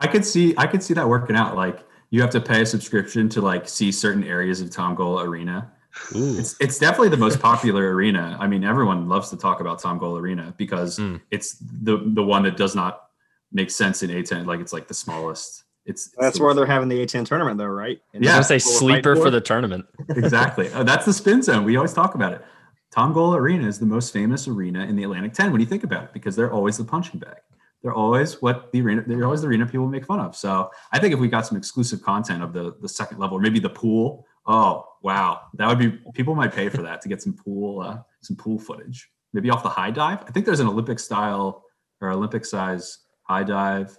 I 0.00 0.08
could 0.08 0.24
see. 0.24 0.54
I 0.58 0.66
could 0.66 0.82
see 0.82 0.94
that 0.94 1.08
working 1.08 1.36
out. 1.36 1.54
Like 1.54 1.78
you 2.10 2.20
have 2.20 2.30
to 2.30 2.40
pay 2.40 2.62
a 2.62 2.66
subscription 2.66 3.28
to 3.28 3.40
like 3.40 3.68
see 3.68 3.92
certain 3.92 4.24
areas 4.24 4.60
of 4.60 4.70
Tom 4.70 4.96
Gola 4.96 5.24
Arena 5.24 5.70
Ooh. 6.14 6.38
It's 6.38 6.56
it's 6.60 6.78
definitely 6.78 7.10
the 7.10 7.16
most 7.16 7.40
popular 7.40 7.94
arena. 7.94 8.36
I 8.40 8.46
mean, 8.46 8.64
everyone 8.64 9.08
loves 9.08 9.30
to 9.30 9.36
talk 9.36 9.60
about 9.60 9.80
Tom 9.80 9.98
Gola 9.98 10.20
Arena 10.20 10.54
because 10.56 10.98
mm. 10.98 11.20
it's 11.30 11.56
the 11.58 11.98
the 12.14 12.22
one 12.22 12.42
that 12.44 12.56
does 12.56 12.74
not 12.74 13.08
make 13.52 13.70
sense 13.70 14.02
in 14.02 14.10
A10. 14.10 14.46
Like 14.46 14.60
it's 14.60 14.72
like 14.72 14.88
the 14.88 14.94
smallest. 14.94 15.62
It's, 15.86 16.06
it's 16.06 16.16
that's 16.18 16.38
the, 16.38 16.44
where 16.44 16.54
they're 16.54 16.66
having 16.66 16.88
the 16.88 17.04
A10 17.04 17.26
tournament, 17.26 17.58
though, 17.58 17.66
right? 17.66 18.00
And 18.12 18.24
yeah, 18.24 18.38
I 18.38 18.40
say 18.40 18.58
sleeper 18.58 19.16
for 19.16 19.30
the 19.30 19.40
tournament. 19.40 19.84
exactly. 20.08 20.68
Oh, 20.74 20.82
that's 20.82 21.04
the 21.04 21.12
spin 21.12 21.42
zone. 21.42 21.64
We 21.64 21.76
always 21.76 21.92
talk 21.92 22.14
about 22.14 22.32
it. 22.32 22.42
Tom 22.90 23.12
Gola 23.12 23.38
Arena 23.38 23.66
is 23.66 23.78
the 23.78 23.86
most 23.86 24.12
famous 24.12 24.48
arena 24.48 24.84
in 24.84 24.96
the 24.96 25.02
Atlantic 25.02 25.34
10 25.34 25.52
when 25.52 25.60
you 25.60 25.66
think 25.66 25.84
about 25.84 26.04
it, 26.04 26.12
because 26.12 26.36
they're 26.36 26.52
always 26.52 26.78
the 26.78 26.84
punching 26.84 27.20
bag. 27.20 27.36
They're 27.82 27.94
always 27.94 28.40
what 28.40 28.72
the 28.72 28.80
arena. 28.80 29.04
They're 29.06 29.24
always 29.24 29.42
the 29.42 29.48
arena 29.48 29.66
people 29.66 29.86
make 29.86 30.06
fun 30.06 30.20
of. 30.20 30.34
So 30.34 30.70
I 30.90 30.98
think 30.98 31.12
if 31.12 31.20
we 31.20 31.28
got 31.28 31.46
some 31.46 31.58
exclusive 31.58 32.02
content 32.02 32.42
of 32.42 32.54
the 32.54 32.74
the 32.80 32.88
second 32.88 33.18
level, 33.18 33.36
or 33.36 33.40
maybe 33.40 33.60
the 33.60 33.68
pool 33.68 34.26
Oh 34.46 34.86
wow, 35.02 35.42
that 35.54 35.68
would 35.68 35.78
be 35.78 35.98
people 36.12 36.34
might 36.34 36.52
pay 36.52 36.68
for 36.68 36.82
that 36.82 37.00
to 37.02 37.08
get 37.08 37.22
some 37.22 37.32
pool 37.32 37.80
uh, 37.80 37.98
some 38.20 38.36
pool 38.36 38.58
footage. 38.58 39.08
Maybe 39.32 39.50
off 39.50 39.62
the 39.62 39.68
high 39.68 39.90
dive. 39.90 40.22
I 40.26 40.30
think 40.30 40.46
there's 40.46 40.60
an 40.60 40.68
Olympic 40.68 40.98
style 40.98 41.64
or 42.00 42.10
Olympic 42.10 42.44
size 42.44 42.98
high 43.22 43.42
dive, 43.42 43.96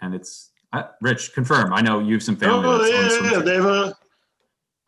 and 0.00 0.14
it's 0.14 0.50
uh, 0.72 0.84
Rich. 1.00 1.32
Confirm. 1.34 1.72
I 1.72 1.80
know 1.80 2.00
you 2.00 2.14
have 2.14 2.22
some 2.22 2.36
family. 2.36 2.66
Oh, 2.66 2.84
yeah, 2.84 3.32
yeah, 3.32 3.38
they 3.38 3.54
have 3.54 3.64
a 3.64 3.96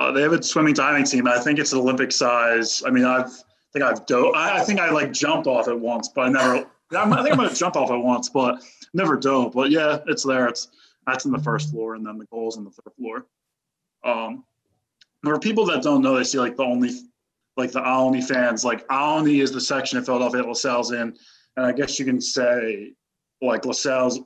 uh, 0.00 0.12
they 0.12 0.22
have 0.22 0.32
a 0.32 0.42
swimming 0.42 0.74
diving 0.74 1.04
team. 1.04 1.26
I 1.26 1.38
think 1.38 1.58
it's 1.58 1.72
an 1.72 1.78
Olympic 1.78 2.12
size. 2.12 2.82
I 2.86 2.90
mean, 2.90 3.04
I've 3.04 3.26
I 3.26 3.72
think 3.72 3.84
I've 3.84 4.06
dove. 4.06 4.34
I, 4.34 4.60
I 4.60 4.64
think 4.64 4.80
I 4.80 4.90
like 4.90 5.12
jumped 5.12 5.46
off 5.46 5.68
it 5.68 5.78
once, 5.78 6.08
but 6.08 6.22
I 6.22 6.28
never. 6.28 6.66
I 6.96 7.22
think 7.22 7.32
I'm 7.32 7.36
gonna 7.36 7.54
jump 7.54 7.76
off 7.76 7.90
it 7.90 7.98
once, 7.98 8.28
but 8.28 8.62
never 8.92 9.16
dove. 9.16 9.52
But 9.52 9.70
yeah, 9.70 9.98
it's 10.06 10.22
there. 10.22 10.46
It's 10.46 10.68
that's 11.06 11.24
in 11.24 11.32
the 11.32 11.38
first 11.38 11.70
floor, 11.70 11.94
and 11.94 12.06
then 12.06 12.18
the 12.18 12.26
goals 12.26 12.56
on 12.56 12.64
the 12.64 12.70
third 12.70 12.92
floor. 12.96 13.26
Um, 14.04 14.44
for 15.24 15.38
people 15.38 15.64
that 15.66 15.82
don't 15.82 16.02
know, 16.02 16.16
they 16.16 16.24
see 16.24 16.38
like 16.38 16.56
the 16.56 16.64
only 16.64 16.90
like 17.56 17.72
the 17.72 17.88
Olney 17.88 18.20
fans, 18.20 18.64
like 18.64 18.84
Olney 18.90 19.40
is 19.40 19.52
the 19.52 19.60
section 19.60 19.98
of 19.98 20.06
Philadelphia 20.06 20.42
that 20.42 20.48
LaSalle's 20.48 20.90
in. 20.92 21.16
And 21.56 21.66
I 21.66 21.72
guess 21.72 21.98
you 21.98 22.04
can 22.04 22.20
say 22.20 22.92
like 23.40 23.64
LaSalle's 23.64 24.20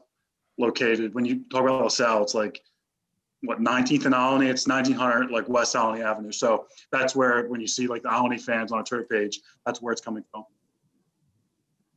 located. 0.59 1.15
When 1.15 1.25
you 1.25 1.43
talk 1.51 1.63
about 1.63 1.85
LaSalle, 1.85 2.23
it's 2.23 2.35
like 2.35 2.61
what 3.43 3.61
19th 3.61 4.07
and 4.07 4.15
Olney, 4.15 4.49
it's 4.49 4.67
1900 4.67 5.31
like 5.31 5.49
West 5.49 5.77
Olney 5.77 6.03
Avenue. 6.03 6.33
So 6.33 6.67
that's 6.91 7.15
where 7.15 7.47
when 7.49 7.61
you 7.61 7.69
see 7.69 7.87
like 7.87 8.03
the 8.03 8.15
Olney 8.15 8.39
fans 8.39 8.73
on 8.73 8.81
a 8.81 8.85
Twitter 8.85 9.05
page, 9.05 9.41
that's 9.65 9.81
where 9.83 9.93
it's 9.93 10.01
coming 10.01 10.25
from. 10.31 10.45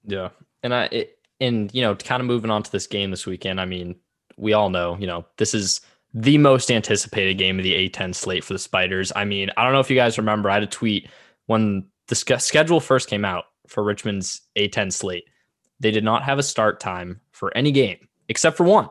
Yeah. 0.05 0.29
And 0.63 0.73
I 0.73 0.83
it, 0.91 1.17
and 1.39 1.73
you 1.73 1.81
know, 1.81 1.95
kind 1.95 2.21
of 2.21 2.27
moving 2.27 2.51
on 2.51 2.61
to 2.63 2.71
this 2.71 2.87
game 2.87 3.09
this 3.09 3.25
weekend, 3.25 3.59
I 3.59 3.65
mean, 3.65 3.95
we 4.37 4.53
all 4.53 4.69
know, 4.69 4.97
you 4.99 5.07
know, 5.07 5.25
this 5.37 5.53
is 5.53 5.81
the 6.13 6.37
most 6.37 6.71
anticipated 6.71 7.35
game 7.35 7.57
of 7.57 7.63
the 7.63 7.89
A10 7.89 8.13
slate 8.13 8.43
for 8.43 8.53
the 8.53 8.59
Spiders. 8.59 9.11
I 9.15 9.25
mean, 9.25 9.49
I 9.55 9.63
don't 9.63 9.73
know 9.73 9.79
if 9.79 9.89
you 9.89 9.95
guys 9.95 10.17
remember, 10.17 10.49
I 10.49 10.55
had 10.55 10.63
a 10.63 10.67
tweet 10.67 11.09
when 11.45 11.85
the 12.07 12.15
schedule 12.15 12.79
first 12.79 13.09
came 13.09 13.23
out 13.23 13.45
for 13.67 13.83
Richmond's 13.83 14.41
A10 14.57 14.91
slate. 14.91 15.23
They 15.79 15.91
did 15.91 16.03
not 16.03 16.23
have 16.23 16.37
a 16.37 16.43
start 16.43 16.79
time 16.79 17.21
for 17.31 17.55
any 17.55 17.71
game 17.71 18.07
except 18.27 18.57
for 18.57 18.63
one. 18.63 18.89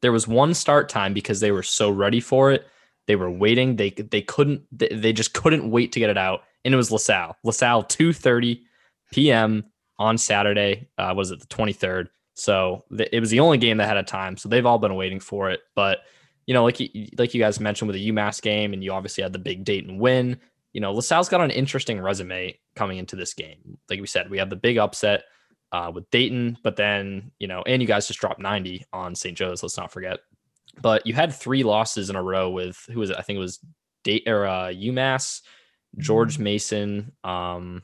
There 0.00 0.12
was 0.12 0.26
one 0.26 0.54
start 0.54 0.88
time 0.88 1.14
because 1.14 1.40
they 1.40 1.52
were 1.52 1.62
so 1.62 1.90
ready 1.90 2.20
for 2.20 2.50
it. 2.50 2.66
They 3.06 3.16
were 3.16 3.30
waiting. 3.30 3.76
They 3.76 3.90
they 3.90 4.22
couldn't. 4.22 4.62
They 4.70 5.12
just 5.12 5.32
couldn't 5.32 5.70
wait 5.70 5.92
to 5.92 6.00
get 6.00 6.10
it 6.10 6.18
out. 6.18 6.42
And 6.64 6.74
it 6.74 6.76
was 6.76 6.90
LaSalle. 6.92 7.36
LaSalle, 7.44 7.84
two 7.84 8.12
thirty 8.12 8.64
p.m. 9.12 9.64
on 9.98 10.18
Saturday. 10.18 10.88
Uh, 10.98 11.14
was 11.16 11.30
it 11.30 11.40
the 11.40 11.46
twenty 11.46 11.72
third? 11.72 12.10
So 12.34 12.84
it 12.90 13.20
was 13.20 13.30
the 13.30 13.40
only 13.40 13.58
game 13.58 13.76
that 13.78 13.88
had 13.88 13.96
a 13.96 14.02
time. 14.02 14.36
So 14.36 14.48
they've 14.48 14.66
all 14.66 14.78
been 14.78 14.94
waiting 14.94 15.20
for 15.20 15.50
it. 15.50 15.60
But 15.74 16.00
you 16.46 16.54
know, 16.54 16.64
like 16.64 16.80
you, 16.80 17.08
like 17.18 17.34
you 17.34 17.40
guys 17.40 17.60
mentioned 17.60 17.88
with 17.88 17.94
the 17.94 18.10
UMass 18.10 18.42
game, 18.42 18.72
and 18.72 18.82
you 18.82 18.92
obviously 18.92 19.22
had 19.22 19.32
the 19.32 19.38
big 19.38 19.64
Dayton 19.64 19.98
win. 19.98 20.38
You 20.72 20.80
know, 20.80 20.92
LaSalle's 20.92 21.28
got 21.28 21.40
an 21.40 21.50
interesting 21.50 22.00
resume 22.00 22.58
coming 22.74 22.98
into 22.98 23.16
this 23.16 23.34
game. 23.34 23.78
Like 23.90 24.00
we 24.00 24.06
said, 24.06 24.30
we 24.30 24.38
have 24.38 24.50
the 24.50 24.56
big 24.56 24.78
upset 24.78 25.24
uh, 25.70 25.90
with 25.94 26.10
Dayton, 26.10 26.58
but 26.62 26.76
then 26.76 27.30
you 27.38 27.46
know, 27.46 27.62
and 27.62 27.80
you 27.80 27.88
guys 27.88 28.06
just 28.06 28.20
dropped 28.20 28.40
90 28.40 28.86
on 28.92 29.14
St. 29.14 29.36
Joe's. 29.36 29.62
Let's 29.62 29.76
not 29.76 29.92
forget. 29.92 30.20
But 30.80 31.06
you 31.06 31.14
had 31.14 31.34
three 31.34 31.62
losses 31.62 32.10
in 32.10 32.16
a 32.16 32.22
row 32.22 32.50
with 32.50 32.86
who 32.90 33.00
was 33.00 33.10
it? 33.10 33.16
I 33.18 33.22
think 33.22 33.36
it 33.36 33.40
was 33.40 33.60
Date 34.04 34.24
or 34.26 34.46
uh, 34.46 34.68
UMass, 34.68 35.42
George 35.98 36.34
mm-hmm. 36.34 36.44
Mason. 36.44 37.12
Um, 37.22 37.82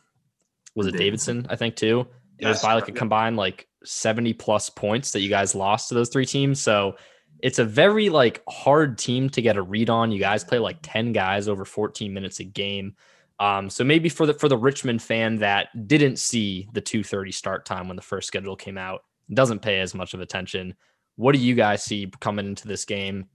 was 0.75 0.87
it 0.87 0.97
Davidson? 0.97 1.47
I 1.51 1.57
think 1.57 1.77
too. 1.77 2.07
It 2.39 2.47
was 2.47 2.63
by 2.63 2.75
like 2.75 2.89
a 2.89 2.93
combined 2.93 3.37
like 3.37 3.69
70 3.85 4.33
plus 4.35 4.71
points 4.71 5.11
that 5.13 5.21
you 5.21 5.29
guys 5.29 5.55
lost 5.55 5.89
to 5.89 5.95
those 5.95 6.09
three 6.09 6.27
teams. 6.27 6.61
So 6.61 6.97
it's 7.41 7.59
a 7.59 7.65
very 7.65 8.09
like 8.09 8.43
hard 8.49 8.99
team 8.99 9.31
to 9.31 9.43
get 9.43 9.57
a 9.57 9.63
read 9.63 9.91
on. 9.91 10.11
You 10.13 10.19
guys 10.19 10.45
play 10.45 10.59
like 10.59 10.79
10 10.83 11.13
guys 11.13 11.49
over 11.49 11.65
14 11.65 12.13
minutes 12.13 12.41
a 12.41 12.45
game. 12.45 12.95
Um, 13.41 13.71
so 13.71 13.85
maybe 13.85 14.09
for 14.09 14.27
the 14.27 14.35
for 14.35 14.49
the 14.49 14.57
Richmond 14.57 15.01
fan 15.01 15.37
that 15.37 15.87
didn't 15.87 16.19
see 16.19 16.69
the 16.73 16.83
2:30 16.83 17.33
start 17.33 17.65
time 17.65 17.87
when 17.87 17.97
the 17.97 18.03
first 18.03 18.27
schedule 18.27 18.57
came 18.57 18.77
out, 18.77 19.05
doesn't 19.33 19.63
pay 19.63 19.81
as 19.81 19.95
much 19.95 20.13
of 20.15 20.21
attention. 20.21 20.75
What 21.17 21.33
do 21.33 21.39
you 21.39 21.55
guys 21.55 21.85
see 21.85 22.11
coming 22.21 22.47
into 22.47 22.67
this 22.67 22.85
game? 22.85 23.29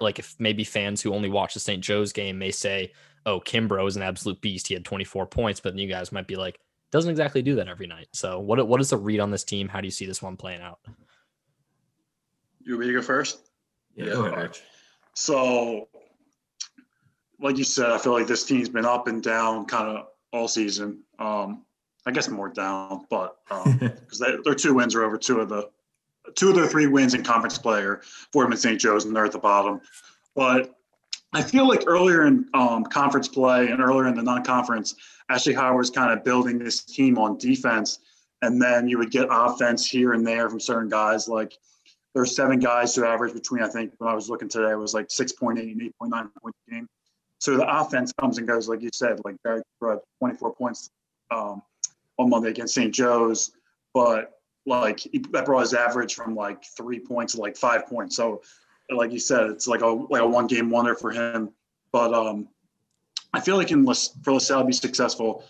Like 0.00 0.18
if 0.18 0.34
maybe 0.38 0.64
fans 0.64 1.00
who 1.00 1.14
only 1.14 1.30
watch 1.30 1.54
the 1.54 1.60
St. 1.60 1.82
Joe's 1.82 2.12
game 2.12 2.38
may 2.38 2.50
say, 2.50 2.92
"Oh, 3.24 3.40
Kimbrough 3.40 3.88
is 3.88 3.96
an 3.96 4.02
absolute 4.02 4.40
beast. 4.42 4.68
He 4.68 4.74
had 4.74 4.84
24 4.84 5.26
points," 5.26 5.60
but 5.60 5.70
then 5.70 5.78
you 5.78 5.88
guys 5.88 6.12
might 6.12 6.26
be 6.26 6.36
like, 6.36 6.60
"Doesn't 6.90 7.10
exactly 7.10 7.40
do 7.40 7.54
that 7.54 7.68
every 7.68 7.86
night." 7.86 8.08
So 8.12 8.38
what 8.38 8.66
what 8.68 8.82
is 8.82 8.90
the 8.90 8.98
read 8.98 9.20
on 9.20 9.30
this 9.30 9.44
team? 9.44 9.68
How 9.68 9.80
do 9.80 9.86
you 9.86 9.92
see 9.92 10.04
this 10.04 10.20
one 10.20 10.36
playing 10.36 10.60
out? 10.60 10.80
You 12.64 12.74
want 12.74 12.80
me 12.80 12.86
to 12.88 12.92
go 12.94 13.02
first? 13.02 13.50
Yeah, 13.94 14.06
go 14.06 14.24
ahead, 14.24 14.38
Rich. 14.38 14.62
So, 15.14 15.88
like 17.40 17.58
you 17.58 17.64
said, 17.64 17.90
I 17.90 17.98
feel 17.98 18.12
like 18.12 18.26
this 18.26 18.44
team's 18.44 18.68
been 18.68 18.86
up 18.86 19.08
and 19.08 19.22
down 19.22 19.66
kind 19.66 19.96
of 19.96 20.06
all 20.32 20.48
season. 20.48 21.02
Um, 21.18 21.64
I 22.06 22.10
guess 22.10 22.28
more 22.28 22.48
down, 22.48 23.06
but 23.10 23.36
because 23.48 24.22
um, 24.22 24.40
their 24.44 24.54
two 24.54 24.74
wins 24.74 24.94
are 24.94 25.04
over 25.04 25.18
two 25.18 25.40
of 25.40 25.48
the 25.48 25.70
two 26.34 26.50
of 26.50 26.54
their 26.54 26.66
three 26.66 26.86
wins 26.86 27.14
in 27.14 27.22
conference 27.22 27.58
player, 27.58 28.00
Fordham 28.32 28.52
and 28.52 28.60
St. 28.60 28.80
Joe's, 28.80 29.04
and 29.04 29.14
they're 29.14 29.24
at 29.24 29.32
the 29.32 29.38
bottom. 29.38 29.80
But 30.34 30.74
I 31.32 31.42
feel 31.42 31.68
like 31.68 31.84
earlier 31.86 32.26
in 32.26 32.46
um, 32.54 32.84
conference 32.84 33.28
play 33.28 33.68
and 33.68 33.80
earlier 33.80 34.06
in 34.08 34.14
the 34.14 34.22
non-conference, 34.22 34.94
Ashley 35.28 35.54
Howard's 35.54 35.90
kind 35.90 36.16
of 36.16 36.24
building 36.24 36.58
this 36.58 36.84
team 36.84 37.18
on 37.18 37.38
defense, 37.38 37.98
and 38.40 38.60
then 38.60 38.88
you 38.88 38.98
would 38.98 39.10
get 39.10 39.28
offense 39.30 39.86
here 39.86 40.12
and 40.12 40.26
there 40.26 40.48
from 40.48 40.60
certain 40.60 40.88
guys 40.88 41.28
like– 41.28 41.58
there's 42.14 42.36
seven 42.36 42.58
guys 42.58 42.94
who 42.94 43.04
average 43.04 43.32
between, 43.32 43.62
I 43.62 43.68
think, 43.68 43.92
when 43.98 44.10
I 44.10 44.14
was 44.14 44.28
looking 44.28 44.48
today, 44.48 44.72
it 44.72 44.78
was 44.78 44.94
like 44.94 45.08
6.8 45.08 45.58
and 45.60 45.80
8.9 46.00 46.30
points 46.40 46.58
a 46.68 46.70
game. 46.70 46.88
So 47.38 47.56
the 47.56 47.80
offense 47.80 48.12
comes 48.20 48.38
and 48.38 48.46
goes, 48.46 48.68
like 48.68 48.82
you 48.82 48.90
said, 48.92 49.20
like 49.24 49.36
Barry 49.42 49.62
24 49.80 50.54
points 50.54 50.90
um, 51.30 51.62
on 52.18 52.30
Monday 52.30 52.50
against 52.50 52.74
St. 52.74 52.94
Joe's, 52.94 53.52
but 53.94 54.38
like 54.64 55.00
that 55.32 55.44
brought 55.44 55.60
his 55.62 55.74
average 55.74 56.14
from 56.14 56.36
like 56.36 56.62
three 56.76 57.00
points 57.00 57.34
to 57.34 57.40
like 57.40 57.56
five 57.56 57.86
points. 57.86 58.14
So, 58.14 58.42
like 58.90 59.10
you 59.10 59.18
said, 59.18 59.50
it's 59.50 59.66
like 59.66 59.80
a 59.80 59.86
like 59.86 60.22
a 60.22 60.26
one 60.26 60.46
game 60.46 60.70
wonder 60.70 60.94
for 60.94 61.10
him. 61.10 61.50
But 61.90 62.14
um, 62.14 62.48
I 63.32 63.40
feel 63.40 63.56
like 63.56 63.72
in 63.72 63.84
for 63.84 64.32
LaSalle 64.32 64.60
to 64.60 64.66
be 64.66 64.72
successful, 64.72 65.44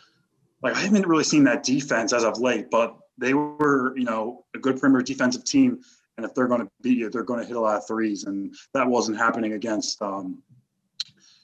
like 0.62 0.74
I 0.74 0.80
haven't 0.80 1.06
really 1.06 1.24
seen 1.24 1.44
that 1.44 1.62
defense 1.62 2.14
as 2.14 2.24
of 2.24 2.38
late, 2.38 2.70
but 2.70 2.96
they 3.18 3.34
were, 3.34 3.94
you 3.98 4.04
know, 4.04 4.46
a 4.54 4.58
good 4.58 4.80
perimeter 4.80 5.04
defensive 5.04 5.44
team 5.44 5.82
and 6.22 6.30
if 6.30 6.34
they're 6.36 6.46
going 6.46 6.60
to 6.60 6.70
beat 6.82 6.98
you, 6.98 7.10
they're 7.10 7.24
going 7.24 7.40
to 7.40 7.46
hit 7.46 7.56
a 7.56 7.60
lot 7.60 7.76
of 7.76 7.86
threes, 7.86 8.24
and 8.24 8.54
that 8.74 8.86
wasn't 8.86 9.18
happening 9.18 9.54
against 9.54 10.00
um, 10.00 10.40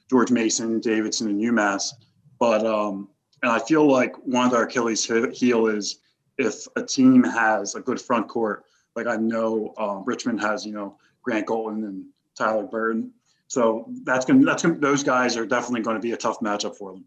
George 0.08 0.30
Mason, 0.30 0.78
Davidson, 0.78 1.28
and 1.28 1.40
UMass. 1.40 1.94
But 2.38 2.64
um, 2.64 3.08
and 3.42 3.50
I 3.50 3.58
feel 3.58 3.90
like 3.90 4.14
one 4.24 4.46
of 4.46 4.52
their 4.52 4.62
Achilles 4.62 5.04
heel 5.04 5.66
is 5.66 5.98
if 6.38 6.66
a 6.76 6.82
team 6.82 7.24
has 7.24 7.74
a 7.74 7.80
good 7.80 8.00
front 8.00 8.28
court, 8.28 8.64
like 8.94 9.08
I 9.08 9.16
know 9.16 9.74
um, 9.78 10.04
Richmond 10.06 10.40
has, 10.40 10.64
you 10.64 10.72
know, 10.72 10.96
Grant 11.22 11.46
Golden 11.46 11.84
and 11.84 12.04
Tyler 12.36 12.64
Burton. 12.64 13.12
So 13.48 13.90
that's 14.04 14.24
to 14.26 14.44
that's 14.44 14.62
gonna, 14.62 14.78
those 14.78 15.02
guys 15.02 15.36
are 15.36 15.46
definitely 15.46 15.80
going 15.80 15.96
to 15.96 16.02
be 16.02 16.12
a 16.12 16.16
tough 16.16 16.38
matchup 16.38 16.76
for 16.76 16.92
them. 16.92 17.04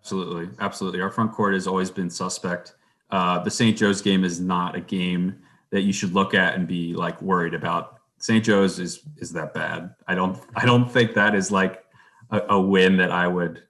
Absolutely, 0.00 0.48
absolutely. 0.58 1.00
Our 1.00 1.10
front 1.10 1.32
court 1.32 1.54
has 1.54 1.68
always 1.68 1.90
been 1.90 2.10
suspect. 2.10 2.74
Uh, 3.10 3.38
the 3.38 3.50
St. 3.50 3.76
Joe's 3.76 4.02
game 4.02 4.24
is 4.24 4.40
not 4.40 4.74
a 4.74 4.80
game 4.80 5.36
that 5.70 5.82
you 5.82 5.92
should 5.92 6.14
look 6.14 6.34
at 6.34 6.54
and 6.54 6.66
be 6.66 6.94
like 6.94 7.20
worried 7.20 7.54
about. 7.54 7.98
St. 8.18 8.44
Joe's 8.44 8.78
is 8.78 9.02
is 9.18 9.32
that 9.32 9.54
bad? 9.54 9.94
I 10.06 10.14
don't 10.14 10.38
I 10.56 10.64
don't 10.64 10.90
think 10.90 11.14
that 11.14 11.34
is 11.34 11.50
like 11.50 11.84
a, 12.30 12.42
a 12.50 12.60
win 12.60 12.96
that 12.96 13.10
I 13.10 13.28
would 13.28 13.62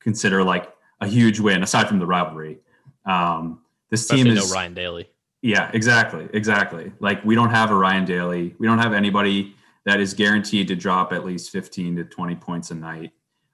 consider 0.00 0.42
like 0.42 0.72
a 1.00 1.06
huge 1.06 1.40
win 1.40 1.62
aside 1.62 1.88
from 1.88 1.98
the 1.98 2.06
rivalry. 2.06 2.58
Um, 3.06 3.60
this 3.90 4.02
Especially 4.02 4.24
team 4.24 4.32
is 4.36 4.50
no 4.50 4.54
Ryan 4.54 4.74
Daly. 4.74 5.10
Yeah, 5.42 5.70
exactly, 5.72 6.28
exactly. 6.32 6.92
Like 7.00 7.24
we 7.24 7.34
don't 7.34 7.50
have 7.50 7.70
a 7.70 7.74
Ryan 7.74 8.04
Daly. 8.04 8.54
We 8.58 8.66
don't 8.66 8.78
have 8.78 8.92
anybody 8.92 9.54
that 9.86 10.00
is 10.00 10.12
guaranteed 10.12 10.68
to 10.68 10.76
drop 10.76 11.12
at 11.12 11.24
least 11.24 11.50
15 11.50 11.96
to 11.96 12.04
20 12.04 12.36
points 12.36 12.70
a 12.70 12.74
night. 12.74 13.12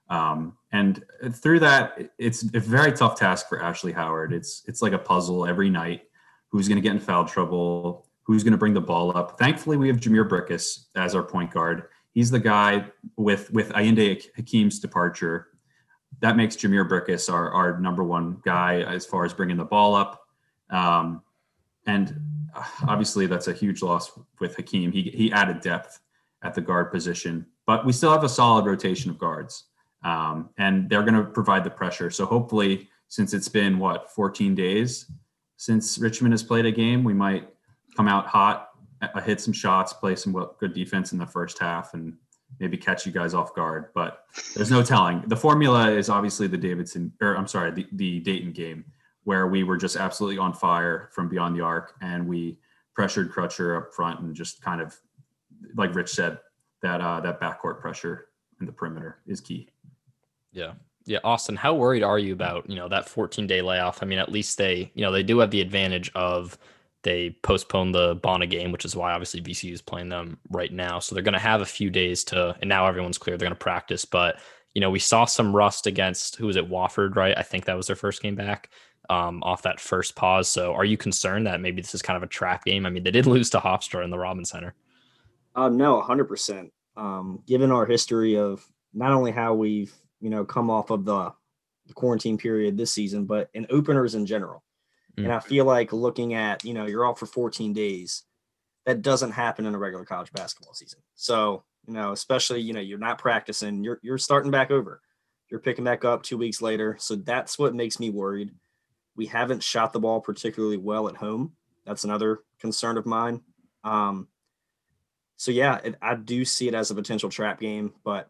Um, 0.09 0.57
and 0.73 1.05
through 1.33 1.61
that, 1.61 2.11
it's 2.19 2.43
a 2.55 2.61
very 2.61 2.93
tough 2.93 3.19
task 3.19 3.49
for 3.49 3.63
Ashley 3.63 3.93
Howard. 3.93 4.33
It's 4.33 4.63
it's 4.67 4.83
like 4.83 4.93
a 4.93 4.99
puzzle 4.99 5.47
every 5.47 5.71
night 5.71 6.06
who's 6.49 6.69
going 6.69 6.77
to 6.77 6.83
get 6.83 6.93
in 6.93 7.01
foul 7.01 7.25
trouble, 7.25 8.07
who's 8.23 8.43
going 8.43 8.53
to 8.53 8.59
bring 8.59 8.75
the 8.75 8.81
ball 8.81 9.17
up. 9.17 9.39
Thankfully, 9.39 9.77
we 9.77 9.89
have 9.89 9.99
Jhamir 9.99 10.29
Brickus 10.29 10.87
as 10.97 11.15
our 11.15 11.23
point 11.23 11.51
guard. 11.51 11.85
He's 12.13 12.31
the 12.31 12.41
guy 12.41 12.87
with 13.17 13.53
with 13.53 13.71
Ayinde 13.71 14.23
Hakim's 14.37 14.81
departure. 14.81 15.49
That 16.21 16.37
makes 16.37 16.57
Jhamir 16.57 16.89
Brickus 16.89 17.33
our, 17.33 17.51
our 17.51 17.79
number 17.79 18.03
one 18.03 18.39
guy 18.45 18.83
as 18.83 19.05
far 19.05 19.25
as 19.25 19.35
bringing 19.35 19.57
the 19.57 19.65
ball 19.65 19.95
up. 19.95 20.27
Um, 20.71 21.23
and 21.87 22.19
uh, 22.55 22.65
obviously, 22.89 23.27
that's 23.27 23.49
a 23.49 23.53
huge 23.53 23.83
loss 23.83 24.19
with 24.41 24.57
Hakim. 24.57 24.93
He, 24.93 25.03
he 25.03 25.31
added 25.33 25.61
depth 25.61 26.01
at 26.43 26.55
the 26.55 26.61
guard 26.61 26.91
position, 26.91 27.47
but 27.67 27.85
we 27.85 27.93
still 27.93 28.13
have 28.13 28.25
a 28.25 28.29
solid 28.29 28.67
rotation 28.67 29.11
of 29.11 29.19
guards. 29.19 29.65
Um, 30.03 30.51
and 30.59 30.89
they're 30.89 31.03
going 31.03 31.15
to 31.15 31.25
provide 31.25 31.65
the 31.65 31.71
pressure. 31.71 32.11
So 32.11 32.27
hopefully, 32.27 32.89
since 33.09 33.35
it's 33.35 33.49
been 33.49 33.79
what 33.79 34.11
14 34.13 34.55
days, 34.55 35.11
since 35.57 35.99
Richmond 35.99 36.33
has 36.33 36.43
played 36.43 36.67
a 36.67 36.73
game, 36.73 37.05
we 37.05 37.15
might 37.15 37.49
come 37.97 38.09
out 38.09 38.27
hot, 38.27 38.71
uh, 39.03 39.21
hit 39.21 39.41
some 39.41 39.53
shots, 39.53 39.93
play 39.93 40.15
some 40.17 40.33
good 40.59 40.75
defense 40.75 41.13
in 41.13 41.19
the 41.19 41.27
first 41.27 41.59
half, 41.59 41.95
and 41.95 42.15
maybe 42.61 42.77
catch 42.77 43.07
you 43.07 43.13
guys 43.13 43.35
off 43.35 43.55
guard. 43.55 43.87
But 43.95 44.25
there's 44.55 44.71
no 44.71 44.83
telling. 44.83 45.23
The 45.27 45.37
formula 45.37 45.91
is 45.91 46.09
obviously 46.09 46.47
the 46.47 46.59
Davidson, 46.59 47.13
or 47.21 47.37
I'm 47.37 47.47
sorry, 47.47 47.71
the, 47.71 47.87
the 47.93 48.21
Dayton 48.21 48.53
game, 48.53 48.85
where 49.25 49.49
we 49.49 49.65
were 49.65 49.77
just 49.77 49.97
absolutely 49.97 50.39
on 50.39 50.53
fire 50.53 51.09
from 51.13 51.29
beyond 51.29 51.57
the 51.57 51.63
arc, 51.63 51.95
and 52.01 52.29
we 52.29 52.59
pressured 52.95 53.33
Crutcher 53.33 53.77
up 53.77 53.95
front 53.95 54.21
and 54.21 54.35
just 54.35 54.63
kind 54.63 54.81
of, 54.81 54.97
like 55.75 55.95
Rich 55.95 56.11
said, 56.11 56.39
that 56.83 57.01
uh, 57.01 57.21
that 57.21 57.41
backcourt 57.41 57.81
pressure 57.81 58.29
in 58.61 58.67
the 58.67 58.73
perimeter 58.73 59.19
is 59.27 59.41
key. 59.41 59.69
Yeah, 60.53 60.75
yeah, 61.07 61.21
Austin, 61.23 61.55
how 61.55 61.75
worried 61.75 62.03
are 62.03 62.19
you 62.19 62.33
about, 62.33 62.69
you 62.69 62.75
know, 62.75 62.89
that 62.89 63.09
14 63.09 63.47
day 63.47 63.63
layoff? 63.63 64.03
I 64.03 64.07
mean, 64.07 64.19
at 64.19 64.31
least 64.31 64.59
they, 64.59 64.91
you 64.95 65.03
know, 65.03 65.13
they 65.13 65.23
do 65.23 65.39
have 65.39 65.53
the 65.53 65.61
advantage 65.61 66.11
of 66.15 66.59
they 67.05 67.31
postponed 67.43 67.95
the 67.95 68.17
Bona 68.17 68.47
game, 68.47 68.73
which 68.73 68.85
is 68.85 68.97
why 68.97 69.13
obviously 69.13 69.41
VCU 69.41 69.73
is 69.73 69.81
playing 69.81 70.09
them 70.09 70.39
right 70.51 70.73
now. 70.73 70.99
So 70.99 71.15
they're 71.15 71.23
going 71.23 71.35
to 71.35 71.39
have 71.39 71.61
a 71.61 71.67
few 71.67 71.91
days 71.91 72.25
to, 72.25 72.57
and 72.61 72.69
now 72.69 72.87
everyone's 72.87 73.19
clear 73.19 73.37
they're 73.37 73.47
going 73.47 73.57
to 73.57 73.63
practice. 73.63 74.05
But, 74.05 74.41
you 74.75 74.81
know, 74.81 74.91
we 74.91 74.99
saw 74.99 75.25
some 75.25 75.55
rust 75.55 75.87
against, 75.87 76.35
who 76.35 76.49
was 76.49 76.57
it, 76.57 76.69
Wofford, 76.69 77.15
right? 77.15 77.39
I 77.39 77.43
think 77.43 77.67
that 77.67 77.77
was 77.77 77.87
their 77.87 77.95
first 77.95 78.21
game 78.21 78.35
back 78.35 78.71
um, 79.09 79.45
off 79.45 79.63
that 79.63 79.79
first 79.79 80.17
pause. 80.17 80.49
So 80.49 80.75
are 80.75 80.85
you 80.85 80.97
concerned 80.97 81.47
that 81.47 81.61
maybe 81.61 81.81
this 81.81 81.95
is 81.95 82.03
kind 82.03 82.17
of 82.17 82.25
a 82.25 82.29
trap 82.29 82.65
game? 82.65 82.85
I 82.85 82.91
mean, 82.91 83.05
they 83.05 83.13
did 83.13 83.27
lose 83.27 83.51
to 83.51 83.61
Hofstra 83.61 84.03
in 84.03 84.11
the 84.11 84.19
Robins 84.19 84.51
Center. 84.51 84.75
Uh, 85.55 85.69
no, 85.69 86.03
100%. 86.03 86.71
Um, 86.97 87.43
given 87.47 87.71
our 87.71 87.87
history 87.87 88.37
of 88.37 88.67
not 88.93 89.13
only 89.13 89.31
how 89.31 89.55
we've 89.55 89.95
you 90.21 90.31
know, 90.31 90.45
come 90.45 90.71
off 90.71 90.91
of 90.91 91.05
the, 91.05 91.33
the 91.87 91.95
quarantine 91.95 92.39
period 92.39 92.77
this 92.77 92.93
season, 92.93 93.25
but 93.25 93.49
in 93.55 93.67
openers 93.71 94.15
in 94.15 94.27
general. 94.27 94.63
Mm. 95.19 95.25
And 95.25 95.33
I 95.33 95.41
feel 95.41 95.65
like 95.65 95.93
looking 95.93 96.35
at, 96.35 96.65
you 96.65 96.75
know, 96.75 96.87
you're 96.87 97.05
off 97.05 97.19
for 97.19 97.27
14 97.27 97.73
days, 97.73 98.25
that 98.85 99.03
doesn't 99.03 99.33
happen 99.33 99.67
in 99.67 99.75
a 99.75 99.79
regular 99.79 100.05
college 100.05 100.33
basketball 100.33 100.75
season. 100.75 101.01
So, 101.15 101.65
you 101.87 101.95
know, 101.95 102.13
especially, 102.13 102.61
you 102.61 102.73
know, 102.73 102.81
you're 102.81 102.99
not 102.99 103.19
practicing, 103.19 103.83
you're 103.85 103.99
you're 104.03 104.19
starting 104.19 104.51
back 104.51 104.71
over. 104.71 105.01
You're 105.51 105.61
picking 105.61 105.85
back 105.85 106.05
up 106.05 106.23
two 106.23 106.39
weeks 106.39 106.61
later. 106.61 106.97
So 106.99 107.17
that's 107.17 107.59
what 107.59 107.75
makes 107.75 108.01
me 108.01 108.11
worried. 108.11 108.53
We 109.17 109.27
haven't 109.27 109.63
shot 109.63 109.93
the 109.93 110.01
ball 110.01 110.21
particularly 110.21 110.77
well 110.77 111.09
at 111.09 111.17
home. 111.17 111.53
That's 111.85 112.05
another 112.05 112.41
concern 112.61 112.97
of 112.97 113.07
mine. 113.07 113.43
Um, 113.85 114.29
so 115.37 115.53
yeah, 115.53 115.79
it, 115.85 115.97
I 116.03 116.17
do 116.17 116.45
see 116.45 116.67
it 116.69 116.75
as 116.75 116.91
a 116.91 116.95
potential 116.95 117.31
trap 117.31 117.61
game, 117.61 117.93
but 118.05 118.29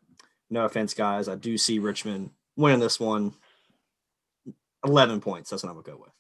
no 0.51 0.65
offense, 0.65 0.95
guys. 0.95 1.29
I 1.29 1.35
do 1.35 1.59
see 1.59 1.79
Richmond 1.79 2.31
winning 2.57 2.81
this 2.81 3.01
one. 3.01 3.35
Eleven 4.85 5.21
points. 5.21 5.51
That's 5.51 5.63
what 5.63 5.71
I'm 5.71 5.77
gonna 5.77 5.97
go 5.97 6.03
with. 6.03 6.13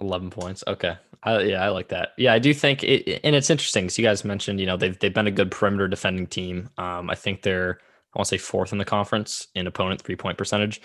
11 0.00 0.30
points. 0.30 0.62
Okay. 0.66 0.96
I, 1.22 1.40
yeah, 1.40 1.64
I 1.64 1.68
like 1.68 1.88
that. 1.88 2.10
Yeah, 2.16 2.32
I 2.32 2.38
do 2.38 2.54
think 2.54 2.84
it, 2.84 3.20
and 3.24 3.34
it's 3.34 3.50
interesting 3.50 3.84
because 3.84 3.98
you 3.98 4.04
guys 4.04 4.24
mentioned, 4.24 4.60
you 4.60 4.66
know, 4.66 4.76
they've, 4.76 4.96
they've 4.98 5.12
been 5.12 5.26
a 5.26 5.32
good 5.32 5.50
perimeter 5.50 5.88
defending 5.88 6.26
team. 6.26 6.70
Um, 6.78 7.10
I 7.10 7.14
think 7.14 7.42
they're, 7.42 7.78
I 8.14 8.18
want 8.18 8.28
to 8.28 8.30
say 8.30 8.38
fourth 8.38 8.72
in 8.72 8.78
the 8.78 8.84
conference 8.84 9.48
in 9.54 9.66
opponent 9.66 10.00
three 10.00 10.16
point 10.16 10.38
percentage. 10.38 10.80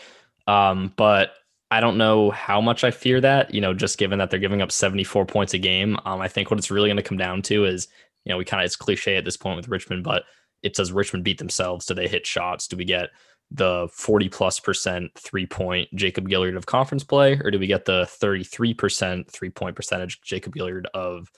Um, 0.48 0.94
but 0.98 1.34
I 1.70 1.80
don't 1.80 1.98
know 1.98 2.32
how 2.32 2.60
much 2.60 2.84
I 2.84 2.92
fear 2.92 3.22
that, 3.22 3.54
you 3.54 3.62
know, 3.62 3.74
just 3.74 3.98
given 3.98 4.20
that 4.20 4.30
they're 4.30 4.40
giving 4.40 4.62
up 4.62 4.72
74 4.72 5.26
points 5.26 5.54
a 5.54 5.60
game. 5.60 5.98
Um, 6.06 6.20
I 6.20 6.28
think 6.28 6.50
what 6.50 6.58
it's 6.58 6.72
really 6.72 6.90
going 6.90 6.98
to 6.98 7.04
come 7.04 7.18
down 7.18 7.42
to 7.44 7.66
is, 7.66 7.88
you 8.26 8.32
know, 8.32 8.38
we 8.38 8.46
kind 8.46 8.62
of, 8.62 8.66
it's 8.66 8.76
cliche 8.76 9.16
at 9.16 9.26
this 9.26 9.38
point 9.38 9.58
with 9.58 9.70
Richmond, 9.70 10.04
but 10.04 10.24
it 10.64 10.76
says 10.76 10.92
Richmond 10.92 11.24
beat 11.24 11.38
themselves. 11.38 11.86
Do 11.86 11.94
they 11.94 12.08
hit 12.08 12.26
shots? 12.26 12.68
Do 12.68 12.78
we 12.78 12.86
get 12.86 13.10
the 13.52 13.88
40 13.94 14.30
plus 14.30 14.60
percent 14.60 15.12
three 15.16 15.46
point 15.46 15.90
Jacob 15.94 16.28
Gilyard 16.28 16.58
of 16.58 16.66
conference 16.66 17.04
play, 17.04 17.40
or 17.44 17.52
do 17.52 17.60
we 17.60 17.68
get 17.68 17.86
the 17.86 18.04
33% 18.06 19.30
three 19.30 19.50
point 19.50 19.76
percentage 19.76 20.22
Jacob 20.22 20.56
Gilyard 20.56 20.86
of 20.94 21.30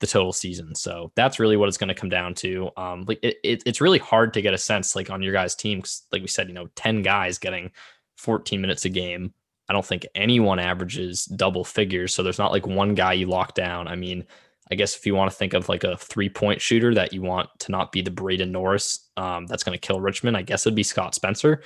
the 0.00 0.06
total 0.06 0.32
season. 0.32 0.74
So 0.74 1.12
that's 1.14 1.38
really 1.38 1.56
what 1.56 1.68
it's 1.68 1.78
going 1.78 1.88
to 1.88 1.94
come 1.94 2.08
down 2.08 2.34
to. 2.34 2.70
Um, 2.76 3.04
like 3.06 3.20
it, 3.22 3.36
it, 3.42 3.62
it's 3.64 3.80
really 3.80 3.98
hard 3.98 4.34
to 4.34 4.42
get 4.42 4.54
a 4.54 4.58
sense 4.58 4.96
like 4.96 5.10
on 5.10 5.22
your 5.22 5.32
guys' 5.32 5.54
team. 5.54 5.78
Because 5.78 6.02
like 6.12 6.22
we 6.22 6.28
said, 6.28 6.48
you 6.48 6.54
know, 6.54 6.68
10 6.76 7.02
guys 7.02 7.38
getting 7.38 7.70
14 8.18 8.60
minutes 8.60 8.84
a 8.84 8.88
game. 8.88 9.32
I 9.68 9.72
don't 9.72 9.86
think 9.86 10.06
anyone 10.14 10.58
averages 10.58 11.24
double 11.24 11.64
figures. 11.64 12.14
So 12.14 12.22
there's 12.22 12.38
not 12.38 12.52
like 12.52 12.66
one 12.66 12.94
guy 12.94 13.14
you 13.14 13.26
lock 13.26 13.54
down. 13.54 13.88
I 13.88 13.96
mean, 13.96 14.26
I 14.74 14.76
guess 14.76 14.96
if 14.96 15.06
you 15.06 15.14
want 15.14 15.30
to 15.30 15.36
think 15.36 15.54
of 15.54 15.68
like 15.68 15.84
a 15.84 15.96
three 15.96 16.28
point 16.28 16.60
shooter 16.60 16.94
that 16.94 17.12
you 17.12 17.22
want 17.22 17.48
to 17.60 17.72
not 17.72 17.92
be 17.92 18.02
the 18.02 18.10
Braden 18.10 18.52
Norris, 18.52 19.08
um, 19.16 19.46
that's 19.46 19.62
going 19.62 19.78
to 19.78 19.86
kill 19.86 20.00
Richmond, 20.00 20.36
I 20.36 20.42
guess 20.42 20.66
it'd 20.66 20.74
be 20.74 20.82
Scott 20.82 21.14
Spencer. 21.14 21.62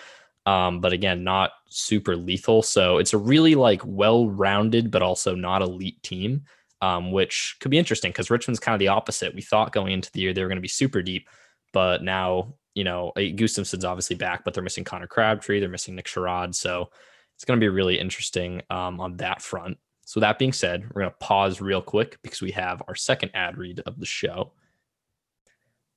Um, 0.47 0.81
but 0.81 0.93
again, 0.93 1.25
not 1.25 1.51
super 1.69 2.17
lethal. 2.17 2.63
So 2.63 2.99
it's 2.99 3.13
a 3.13 3.19
really 3.19 3.55
like 3.55 3.83
well 3.85 4.29
rounded, 4.29 4.91
but 4.91 5.03
also 5.03 5.35
not 5.35 5.63
elite 5.63 6.03
team 6.03 6.45
um, 6.81 7.11
which 7.11 7.57
could 7.61 7.71
be 7.71 7.79
interesting 7.79 8.11
because 8.11 8.31
Richmond's 8.31 8.61
kind 8.61 8.75
of 8.75 8.79
the 8.79 8.89
opposite. 8.89 9.35
We 9.35 9.43
thought 9.43 9.73
going 9.73 9.93
into 9.93 10.11
the 10.13 10.21
year 10.21 10.33
they 10.33 10.43
were 10.43 10.49
going 10.49 10.57
to 10.57 10.63
be 10.63 10.69
super 10.69 11.03
deep, 11.03 11.29
but 11.73 12.03
now, 12.03 12.55
you 12.75 12.85
know, 12.85 13.13
Gustavson's 13.17 13.85
obviously 13.85 14.17
back, 14.17 14.45
but 14.45 14.55
they're 14.55 14.63
missing 14.63 14.85
Connor 14.85 15.07
Crabtree, 15.07 15.61
they're 15.61 15.69
missing 15.69 15.97
Nick 15.97 16.07
Sherrod. 16.07 16.55
So 16.55 16.91
it's 17.35 17.45
going 17.45 17.59
to 17.59 17.65
be 17.65 17.69
really 17.69 17.99
interesting 17.99 18.63
um, 18.71 19.01
on 19.01 19.17
that 19.17 19.43
front. 19.43 19.79
So, 20.09 20.21
that 20.21 20.39
being 20.39 20.55
said, 20.55 20.85
we're 20.85 21.03
going 21.03 21.13
to 21.13 21.19
pause 21.19 21.61
real 21.61 21.83
quick 21.83 22.17
because 22.23 22.41
we 22.41 22.51
have 22.53 22.83
our 22.89 22.95
second 22.95 23.31
ad 23.35 23.59
read 23.59 23.81
of 23.81 24.01
the 24.01 24.07
show. 24.07 24.53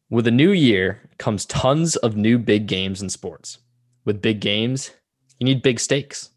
With 0.09 0.27
a 0.27 0.31
new 0.31 0.51
year 0.51 1.09
comes 1.17 1.45
tons 1.45 1.95
of 1.95 2.17
new 2.17 2.37
big 2.37 2.67
games 2.67 3.01
in 3.01 3.07
sports. 3.07 3.59
With 4.03 4.21
big 4.21 4.41
games, 4.41 4.91
you 5.39 5.45
need 5.45 5.61
big 5.61 5.79
stakes. 5.79 6.31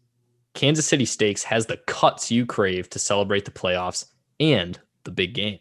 Kansas 0.53 0.85
City 0.85 1.03
Steaks 1.03 1.43
has 1.43 1.65
the 1.65 1.75
cuts 1.75 2.31
you 2.31 2.45
crave 2.45 2.89
to 2.91 2.97
celebrate 2.97 3.43
the 3.43 3.51
playoffs 3.51 4.05
and 4.39 4.79
the 5.03 5.11
big 5.11 5.33
game. 5.33 5.59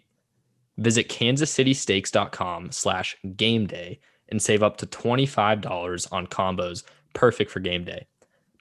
Visit 0.79 1.09
kansascitysteaks.com 1.09 2.71
slash 2.71 3.17
game 3.35 3.67
day 3.67 3.99
and 4.29 4.41
save 4.41 4.63
up 4.63 4.77
to 4.77 4.87
$25 4.87 6.13
on 6.13 6.29
combos 6.29 6.85
perfect 7.13 7.51
for 7.51 7.59
game 7.59 7.83
day. 7.83 8.07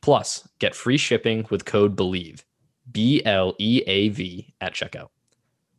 Plus, 0.02 0.48
get 0.58 0.74
free 0.74 0.98
shipping 0.98 1.46
with 1.52 1.66
code 1.66 1.96
BLEAV, 1.96 2.44
B 2.92 3.22
L 3.26 3.56
E 3.60 3.82
A 3.88 4.10
V, 4.10 4.54
at 4.62 4.74
checkout. 4.74 5.10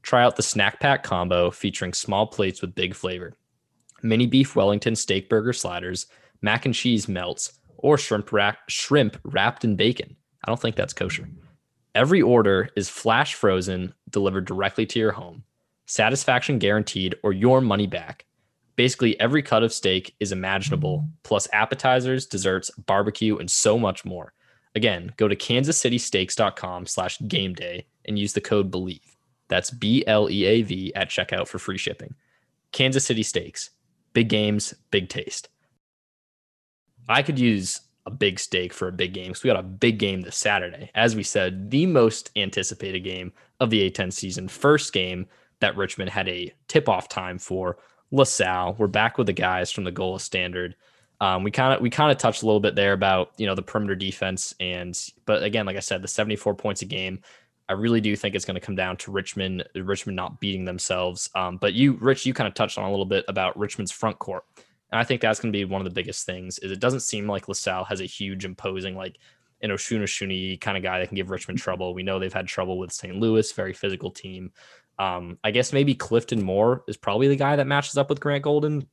Try 0.02 0.22
out 0.22 0.36
the 0.36 0.42
snack 0.42 0.80
pack 0.80 1.02
combo 1.02 1.50
featuring 1.50 1.92
small 1.92 2.26
plates 2.26 2.60
with 2.60 2.74
big 2.74 2.94
flavor, 2.94 3.34
mini 4.02 4.26
beef 4.26 4.54
Wellington 4.54 4.96
steak 4.96 5.28
burger 5.28 5.52
sliders, 5.52 6.06
mac 6.42 6.66
and 6.66 6.74
cheese 6.74 7.08
melts, 7.08 7.58
or 7.78 7.98
shrimp, 7.98 8.32
wrap- 8.32 8.68
shrimp 8.68 9.18
wrapped 9.24 9.64
in 9.64 9.76
bacon. 9.76 10.16
I 10.44 10.50
don't 10.50 10.60
think 10.60 10.76
that's 10.76 10.92
kosher. 10.92 11.28
Every 11.94 12.20
order 12.20 12.68
is 12.76 12.88
flash 12.88 13.34
frozen, 13.34 13.94
delivered 14.10 14.46
directly 14.46 14.84
to 14.86 14.98
your 14.98 15.12
home. 15.12 15.44
Satisfaction 15.86 16.58
guaranteed 16.58 17.14
or 17.22 17.32
your 17.32 17.60
money 17.60 17.86
back. 17.86 18.24
Basically, 18.76 19.18
every 19.20 19.42
cut 19.42 19.62
of 19.62 19.72
steak 19.72 20.14
is 20.18 20.32
imaginable, 20.32 21.08
plus 21.22 21.46
appetizers, 21.52 22.26
desserts, 22.26 22.70
barbecue, 22.70 23.36
and 23.36 23.50
so 23.50 23.78
much 23.78 24.04
more. 24.04 24.32
Again, 24.74 25.12
go 25.16 25.28
to 25.28 25.36
kansascitysteaks.com 25.36 26.86
slash 26.86 27.20
game 27.28 27.54
day 27.54 27.86
and 28.06 28.18
use 28.18 28.32
the 28.32 28.40
code 28.40 28.70
BLEAV. 28.70 29.00
That's 29.48 29.70
B 29.70 30.04
L 30.06 30.28
E 30.30 30.44
A 30.44 30.62
V 30.62 30.94
at 30.94 31.10
checkout 31.10 31.48
for 31.48 31.58
free 31.58 31.78
shipping. 31.78 32.14
Kansas 32.72 33.04
City 33.04 33.22
Steaks. 33.22 33.70
Big 34.12 34.28
games, 34.28 34.74
big 34.90 35.08
taste. 35.08 35.48
I 37.08 37.22
could 37.22 37.38
use 37.38 37.80
a 38.06 38.10
big 38.10 38.38
stake 38.38 38.72
for 38.72 38.88
a 38.88 38.92
big 38.92 39.12
game. 39.12 39.34
So 39.34 39.42
we 39.44 39.52
got 39.52 39.60
a 39.60 39.62
big 39.62 39.98
game 39.98 40.22
this 40.22 40.36
Saturday. 40.36 40.90
As 40.94 41.16
we 41.16 41.22
said, 41.22 41.70
the 41.70 41.86
most 41.86 42.30
anticipated 42.36 43.00
game 43.00 43.32
of 43.60 43.70
the 43.70 43.90
A10 43.90 44.12
season. 44.12 44.48
First 44.48 44.92
game 44.92 45.26
that 45.60 45.76
Richmond 45.76 46.10
had 46.10 46.28
a 46.28 46.52
tip 46.68 46.88
off 46.88 47.08
time 47.08 47.38
for 47.38 47.78
LaSalle. 48.10 48.74
We're 48.78 48.86
back 48.86 49.18
with 49.18 49.26
the 49.26 49.32
guys 49.32 49.70
from 49.70 49.84
the 49.84 49.92
Gola 49.92 50.20
Standard. 50.20 50.76
Um, 51.20 51.44
we 51.44 51.50
kind 51.50 51.74
of 51.74 51.80
we 51.80 51.90
kind 51.90 52.10
of 52.10 52.18
touched 52.18 52.42
a 52.42 52.46
little 52.46 52.60
bit 52.60 52.74
there 52.74 52.92
about 52.92 53.32
you 53.36 53.46
know 53.46 53.54
the 53.54 53.62
perimeter 53.62 53.94
defense 53.94 54.54
and 54.60 54.98
but 55.26 55.42
again 55.42 55.64
like 55.64 55.76
I 55.76 55.80
said 55.80 56.02
the 56.02 56.08
74 56.08 56.54
points 56.54 56.82
a 56.82 56.86
game 56.86 57.20
I 57.68 57.74
really 57.74 58.00
do 58.00 58.14
think 58.16 58.34
it's 58.34 58.44
going 58.44 58.56
to 58.56 58.60
come 58.60 58.74
down 58.74 58.96
to 58.98 59.12
Richmond 59.12 59.64
Richmond 59.74 60.16
not 60.16 60.40
beating 60.40 60.64
themselves 60.64 61.30
um, 61.34 61.56
but 61.56 61.72
you 61.72 61.94
Rich 61.94 62.26
you 62.26 62.34
kind 62.34 62.48
of 62.48 62.54
touched 62.54 62.78
on 62.78 62.84
a 62.84 62.90
little 62.90 63.06
bit 63.06 63.24
about 63.28 63.56
Richmond's 63.56 63.92
front 63.92 64.18
court 64.18 64.44
and 64.94 65.00
I 65.00 65.04
think 65.04 65.20
that's 65.20 65.40
going 65.40 65.52
to 65.52 65.56
be 65.56 65.64
one 65.64 65.80
of 65.80 65.84
the 65.84 65.94
biggest 65.94 66.24
things. 66.24 66.60
Is 66.60 66.70
it 66.70 66.78
doesn't 66.78 67.00
seem 67.00 67.26
like 67.26 67.48
LaSalle 67.48 67.82
has 67.86 68.00
a 68.00 68.04
huge 68.04 68.44
imposing 68.44 68.94
like 68.94 69.18
an 69.60 69.70
Oshuna 69.70 70.04
Shuni 70.04 70.60
kind 70.60 70.76
of 70.76 70.84
guy 70.84 71.00
that 71.00 71.08
can 71.08 71.16
give 71.16 71.30
Richmond 71.30 71.58
trouble. 71.58 71.94
We 71.94 72.04
know 72.04 72.20
they've 72.20 72.32
had 72.32 72.46
trouble 72.46 72.78
with 72.78 72.92
St. 72.92 73.16
Louis, 73.16 73.50
very 73.52 73.72
physical 73.72 74.12
team. 74.12 74.52
Um, 75.00 75.36
I 75.42 75.50
guess 75.50 75.72
maybe 75.72 75.96
Clifton 75.96 76.44
Moore 76.44 76.84
is 76.86 76.96
probably 76.96 77.26
the 77.26 77.34
guy 77.34 77.56
that 77.56 77.66
matches 77.66 77.98
up 77.98 78.08
with 78.08 78.20
Grant 78.20 78.44
Golden. 78.44 78.86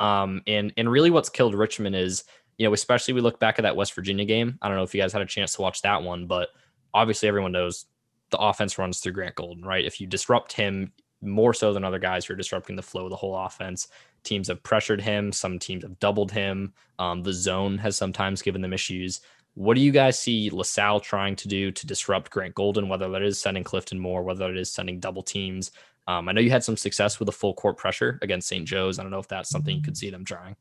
Um, 0.00 0.42
and 0.46 0.72
and 0.76 0.90
really, 0.90 1.10
what's 1.10 1.28
killed 1.28 1.54
Richmond 1.54 1.96
is 1.96 2.24
you 2.58 2.66
know, 2.66 2.74
especially 2.74 3.14
we 3.14 3.20
look 3.20 3.40
back 3.40 3.58
at 3.58 3.62
that 3.62 3.76
West 3.76 3.94
Virginia 3.94 4.24
game. 4.24 4.58
I 4.62 4.68
don't 4.68 4.76
know 4.76 4.84
if 4.84 4.94
you 4.94 5.00
guys 5.00 5.12
had 5.12 5.22
a 5.22 5.26
chance 5.26 5.54
to 5.54 5.62
watch 5.62 5.82
that 5.82 6.02
one, 6.02 6.26
but 6.26 6.50
obviously 6.92 7.28
everyone 7.28 7.52
knows 7.52 7.86
the 8.30 8.38
offense 8.38 8.78
runs 8.78 9.00
through 9.00 9.12
Grant 9.12 9.34
Golden, 9.34 9.64
right? 9.64 9.84
If 9.84 10.00
you 10.00 10.06
disrupt 10.06 10.52
him 10.52 10.92
more 11.20 11.54
so 11.54 11.72
than 11.72 11.84
other 11.84 11.98
guys, 11.98 12.28
you're 12.28 12.36
disrupting 12.36 12.76
the 12.76 12.82
flow 12.82 13.04
of 13.04 13.10
the 13.10 13.16
whole 13.16 13.36
offense. 13.36 13.88
Teams 14.22 14.48
have 14.48 14.62
pressured 14.62 15.00
him. 15.00 15.32
Some 15.32 15.58
teams 15.58 15.82
have 15.82 15.98
doubled 15.98 16.30
him. 16.30 16.72
Um, 16.98 17.22
the 17.22 17.32
zone 17.32 17.76
has 17.78 17.96
sometimes 17.96 18.42
given 18.42 18.62
them 18.62 18.72
issues. 18.72 19.20
What 19.54 19.74
do 19.74 19.80
you 19.80 19.92
guys 19.92 20.18
see 20.18 20.50
LaSalle 20.50 21.00
trying 21.00 21.36
to 21.36 21.48
do 21.48 21.70
to 21.70 21.86
disrupt 21.86 22.30
Grant 22.30 22.54
Golden, 22.54 22.88
whether 22.88 23.08
that 23.08 23.22
is 23.22 23.40
sending 23.40 23.62
Clifton 23.62 23.98
Moore, 23.98 24.22
whether 24.22 24.50
it 24.50 24.56
is 24.56 24.70
sending 24.70 24.98
double 24.98 25.22
teams? 25.22 25.70
Um, 26.06 26.28
I 26.28 26.32
know 26.32 26.40
you 26.40 26.50
had 26.50 26.64
some 26.64 26.76
success 26.76 27.18
with 27.18 27.26
the 27.26 27.32
full 27.32 27.54
court 27.54 27.76
pressure 27.76 28.18
against 28.22 28.48
St. 28.48 28.66
Joe's. 28.66 28.98
I 28.98 29.02
don't 29.02 29.10
know 29.10 29.18
if 29.18 29.28
that's 29.28 29.48
something 29.48 29.74
you 29.76 29.82
could 29.82 29.96
see 29.96 30.10
them 30.10 30.24
trying. 30.24 30.56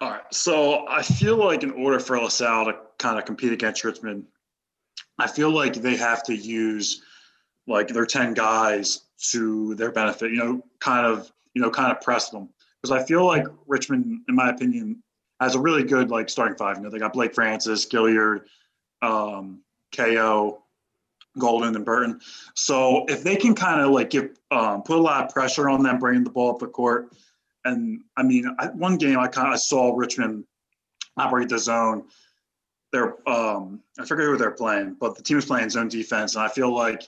All 0.00 0.10
right. 0.10 0.22
So 0.30 0.86
I 0.88 1.02
feel 1.02 1.36
like 1.36 1.62
in 1.62 1.72
order 1.72 1.98
for 1.98 2.18
LaSalle 2.18 2.66
to 2.66 2.76
kind 2.98 3.18
of 3.18 3.24
compete 3.24 3.52
against 3.52 3.84
Richmond, 3.84 4.24
I 5.18 5.26
feel 5.26 5.50
like 5.50 5.74
they 5.74 5.96
have 5.96 6.22
to 6.24 6.34
use 6.34 7.02
like 7.66 7.88
their 7.88 8.06
10 8.06 8.34
guys 8.34 9.02
to 9.30 9.74
their 9.74 9.92
benefit, 9.92 10.30
you 10.30 10.38
know, 10.38 10.62
kind 10.80 11.06
of, 11.06 11.30
you 11.54 11.60
know, 11.60 11.70
kind 11.70 11.92
of 11.92 12.00
press 12.00 12.30
them 12.30 12.48
because 12.80 13.02
I 13.02 13.04
feel 13.04 13.26
like 13.26 13.46
Richmond, 13.66 14.20
in 14.28 14.34
my 14.34 14.50
opinion, 14.50 15.02
has 15.40 15.54
a 15.54 15.60
really 15.60 15.84
good 15.84 16.10
like 16.10 16.28
starting 16.28 16.56
five. 16.56 16.76
You 16.76 16.84
know, 16.84 16.90
they 16.90 16.98
got 16.98 17.12
Blake 17.12 17.34
Francis, 17.34 17.86
Gilyard, 17.86 18.42
um, 19.02 19.60
Cayo, 19.92 20.62
Golden, 21.38 21.74
and 21.74 21.84
Burton. 21.84 22.20
So 22.54 23.04
if 23.08 23.22
they 23.22 23.36
can 23.36 23.54
kind 23.54 23.80
of 23.80 23.90
like 23.90 24.10
give 24.10 24.30
um, 24.50 24.82
put 24.82 24.98
a 24.98 25.02
lot 25.02 25.24
of 25.24 25.32
pressure 25.32 25.68
on 25.68 25.82
them, 25.82 25.98
bringing 25.98 26.24
the 26.24 26.30
ball 26.30 26.50
up 26.50 26.58
the 26.58 26.66
court, 26.66 27.12
and 27.64 28.00
I 28.16 28.22
mean, 28.22 28.54
I, 28.58 28.68
one 28.68 28.96
game 28.96 29.18
I 29.18 29.28
kind 29.28 29.52
of 29.52 29.60
saw 29.60 29.94
Richmond 29.94 30.44
operate 31.16 31.48
the 31.48 31.58
zone. 31.58 32.04
They're 32.92 33.16
um, 33.28 33.80
I 33.98 34.06
forget 34.06 34.26
who 34.26 34.36
they're 34.36 34.50
playing, 34.52 34.96
but 34.98 35.16
the 35.16 35.22
team 35.22 35.36
was 35.36 35.46
playing 35.46 35.70
zone 35.70 35.88
defense, 35.88 36.34
and 36.34 36.44
I 36.44 36.48
feel 36.48 36.74
like 36.74 37.02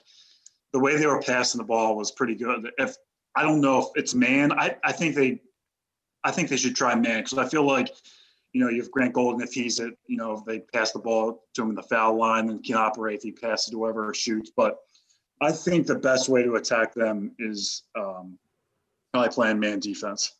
the 0.73 0.79
way 0.79 0.97
they 0.97 1.07
were 1.07 1.21
passing 1.21 1.59
the 1.59 1.65
ball 1.65 1.95
was 1.95 2.11
pretty 2.11 2.35
good. 2.35 2.69
If 2.77 2.95
I 3.35 3.43
don't 3.43 3.61
know 3.61 3.79
if 3.79 3.85
it's 3.95 4.13
man, 4.13 4.51
I, 4.51 4.75
I 4.83 4.91
think 4.91 5.15
they 5.15 5.41
I 6.23 6.31
think 6.31 6.49
they 6.49 6.57
should 6.57 6.75
try 6.75 6.93
man 6.95 7.23
because 7.23 7.37
I 7.37 7.47
feel 7.47 7.65
like, 7.65 7.89
you 8.53 8.61
know, 8.61 8.69
you 8.69 8.81
have 8.81 8.91
Grant 8.91 9.13
Golden 9.13 9.41
if 9.41 9.53
he's 9.53 9.79
at, 9.79 9.93
you 10.07 10.17
know, 10.17 10.33
if 10.33 10.45
they 10.45 10.59
pass 10.59 10.91
the 10.91 10.99
ball 10.99 11.43
to 11.53 11.61
him 11.61 11.69
in 11.69 11.75
the 11.75 11.83
foul 11.83 12.17
line 12.17 12.49
and 12.49 12.63
can 12.63 12.75
operate 12.75 13.17
if 13.17 13.23
he 13.23 13.31
passes 13.31 13.71
whoever 13.71 14.13
shoots. 14.13 14.51
But 14.55 14.77
I 15.39 15.51
think 15.51 15.87
the 15.87 15.95
best 15.95 16.29
way 16.29 16.43
to 16.43 16.55
attack 16.55 16.93
them 16.93 17.31
is 17.39 17.83
um, 17.97 18.37
probably 19.13 19.29
playing 19.29 19.59
man 19.59 19.79
defense. 19.79 20.33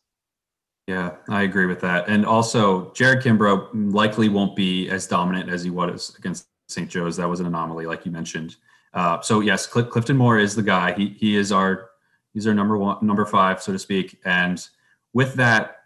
Yeah, 0.86 1.12
I 1.28 1.42
agree 1.42 1.66
with 1.66 1.80
that. 1.80 2.08
And 2.08 2.26
also, 2.26 2.92
Jared 2.92 3.22
Kimbrough 3.22 3.92
likely 3.92 4.28
won't 4.28 4.56
be 4.56 4.90
as 4.90 5.06
dominant 5.06 5.48
as 5.48 5.62
he 5.62 5.70
was 5.70 6.14
against 6.18 6.48
St. 6.68 6.90
Joe's. 6.90 7.16
That 7.16 7.28
was 7.28 7.40
an 7.40 7.46
anomaly, 7.46 7.86
like 7.86 8.04
you 8.04 8.10
mentioned. 8.10 8.56
Uh, 8.92 9.20
so 9.20 9.40
yes, 9.40 9.70
Cl- 9.72 9.86
Clifton 9.86 10.16
Moore 10.16 10.38
is 10.38 10.54
the 10.54 10.62
guy. 10.62 10.92
He 10.92 11.08
he 11.18 11.36
is 11.36 11.52
our 11.52 11.90
he's 12.34 12.46
our 12.46 12.54
number 12.54 12.76
one, 12.76 12.98
number 13.00 13.24
five, 13.24 13.62
so 13.62 13.72
to 13.72 13.78
speak. 13.78 14.20
And 14.24 14.66
with 15.12 15.34
that 15.34 15.81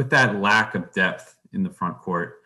with 0.00 0.08
that 0.08 0.40
lack 0.40 0.74
of 0.74 0.90
depth 0.94 1.36
in 1.52 1.62
the 1.62 1.68
front 1.68 1.98
court, 1.98 2.40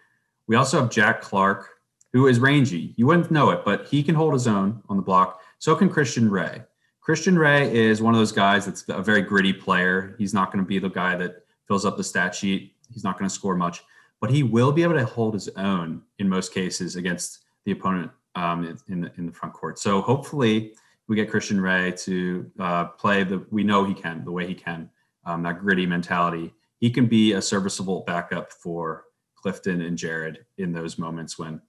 we 0.49 0.57
also 0.57 0.81
have 0.81 0.91
Jack 0.91 1.21
Clark, 1.21 1.71
who 2.13 2.27
is 2.27 2.41
rangy. 2.41 2.93
You 2.97 3.07
wouldn't 3.07 3.31
know 3.31 3.51
it, 3.51 3.65
but 3.65 3.87
he 3.87 4.03
can 4.03 4.17
hold 4.17 4.33
his 4.33 4.49
own 4.49 4.83
on 4.89 4.97
the 4.97 5.05
block. 5.05 5.41
So 5.61 5.77
can 5.77 5.89
Christian 5.89 6.29
Ray. 6.29 6.63
Christian 7.01 7.39
Ray 7.39 7.73
is 7.73 8.03
one 8.03 8.13
of 8.13 8.19
those 8.19 8.33
guys 8.33 8.67
that's 8.67 8.85
a 8.89 9.01
very 9.01 9.23
gritty 9.23 9.53
player. 9.53 10.17
He's 10.19 10.35
not 10.35 10.51
going 10.51 10.65
to 10.65 10.69
be 10.69 10.81
the 10.81 10.89
guy 10.89 11.15
that 11.15 11.45
fills 11.69 11.85
up 11.85 11.97
the 11.97 12.03
stat 12.03 12.35
sheet. 12.35 12.75
He's 12.93 13.05
not 13.05 13.21
going 13.21 13.29
to 13.29 13.33
score 13.33 13.55
much, 13.55 13.85
but 14.21 14.31
he 14.31 14.43
will 14.43 14.73
be 14.73 14.83
able 14.83 14.95
to 14.95 15.05
hold 15.05 15.35
his 15.35 15.49
own 15.51 16.03
in 16.19 16.29
most 16.29 16.53
cases 16.53 16.97
against 16.97 17.45
the 17.67 17.71
opponent 17.71 18.11
um, 18.35 18.77
in 18.89 19.01
the 19.03 19.13
in 19.17 19.27
the 19.27 19.33
front 19.33 19.55
court. 19.55 19.79
So 19.79 20.03
hopefully 20.03 20.75
we 21.07 21.15
get 21.15 21.31
Christian 21.31 21.61
Ray 21.61 21.93
to 21.99 22.51
uh, 22.59 22.87
play 22.87 23.23
the 23.23 23.47
we 23.53 23.63
know 23.63 23.85
he 23.85 23.95
can 23.95 24.25
the 24.25 24.33
way 24.33 24.45
he 24.45 24.57
can 24.57 24.91
um, 25.25 25.43
that 25.45 25.61
gritty 25.61 25.87
mentality, 25.87 26.53
he 26.85 26.91
can 26.91 27.07
be 27.07 27.33
a 27.33 27.41
serviceable 27.41 28.05
backup 28.07 28.53
for 28.53 29.05
Clifton 29.37 29.81
and 29.81 29.97
Jared 29.97 30.45
in 30.59 30.71
those 30.71 30.99
moments 30.99 31.39
when 31.39 31.63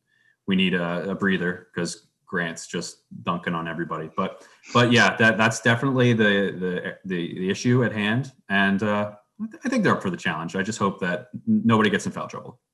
we 0.45 0.57
need 0.57 0.73
a, 0.73 1.11
a 1.11 1.15
breather 1.15 1.67
because 1.73 2.07
Grant's 2.25 2.67
just 2.67 2.97
dunking 3.23 3.53
on 3.53 3.65
everybody. 3.65 4.09
But 4.17 4.45
but 4.73 4.91
yeah, 4.91 5.15
that 5.15 5.37
that's 5.37 5.61
definitely 5.61 6.11
the 6.11 6.53
the 6.59 6.97
the, 7.05 7.39
the 7.39 7.49
issue 7.49 7.85
at 7.85 7.93
hand, 7.93 8.33
and 8.49 8.83
uh, 8.83 9.13
I 9.63 9.69
think 9.69 9.85
they're 9.85 9.95
up 9.95 10.01
for 10.01 10.09
the 10.09 10.17
challenge. 10.17 10.57
I 10.57 10.63
just 10.63 10.79
hope 10.79 10.99
that 10.99 11.29
nobody 11.47 11.89
gets 11.89 12.05
in 12.05 12.11
foul 12.11 12.27
trouble. 12.27 12.59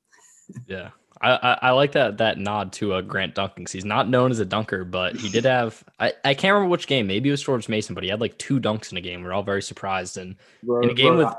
Yeah. 0.67 0.89
I, 1.21 1.31
I, 1.35 1.59
I 1.61 1.71
like 1.71 1.91
that 1.91 2.17
that 2.17 2.39
nod 2.39 2.73
to 2.73 2.93
uh, 2.93 3.01
Grant 3.01 3.35
dunking. 3.35 3.67
He's 3.71 3.85
not 3.85 4.09
known 4.09 4.31
as 4.31 4.39
a 4.39 4.45
dunker, 4.45 4.83
but 4.83 5.15
he 5.15 5.29
did 5.29 5.45
have 5.45 5.81
I, 5.99 6.13
I 6.25 6.33
can't 6.33 6.55
remember 6.55 6.71
which 6.71 6.87
game. 6.87 7.05
Maybe 7.07 7.29
it 7.29 7.31
was 7.31 7.43
George 7.43 7.69
Mason, 7.69 7.93
but 7.93 8.03
he 8.03 8.09
had 8.09 8.19
like 8.19 8.37
two 8.39 8.59
dunks 8.59 8.91
in 8.91 8.97
a 8.97 9.01
game. 9.01 9.23
We're 9.23 9.31
all 9.31 9.43
very 9.43 9.61
surprised. 9.61 10.17
And 10.17 10.35
in 10.63 10.89
a 10.89 10.93
game 10.95 11.15
with 11.15 11.31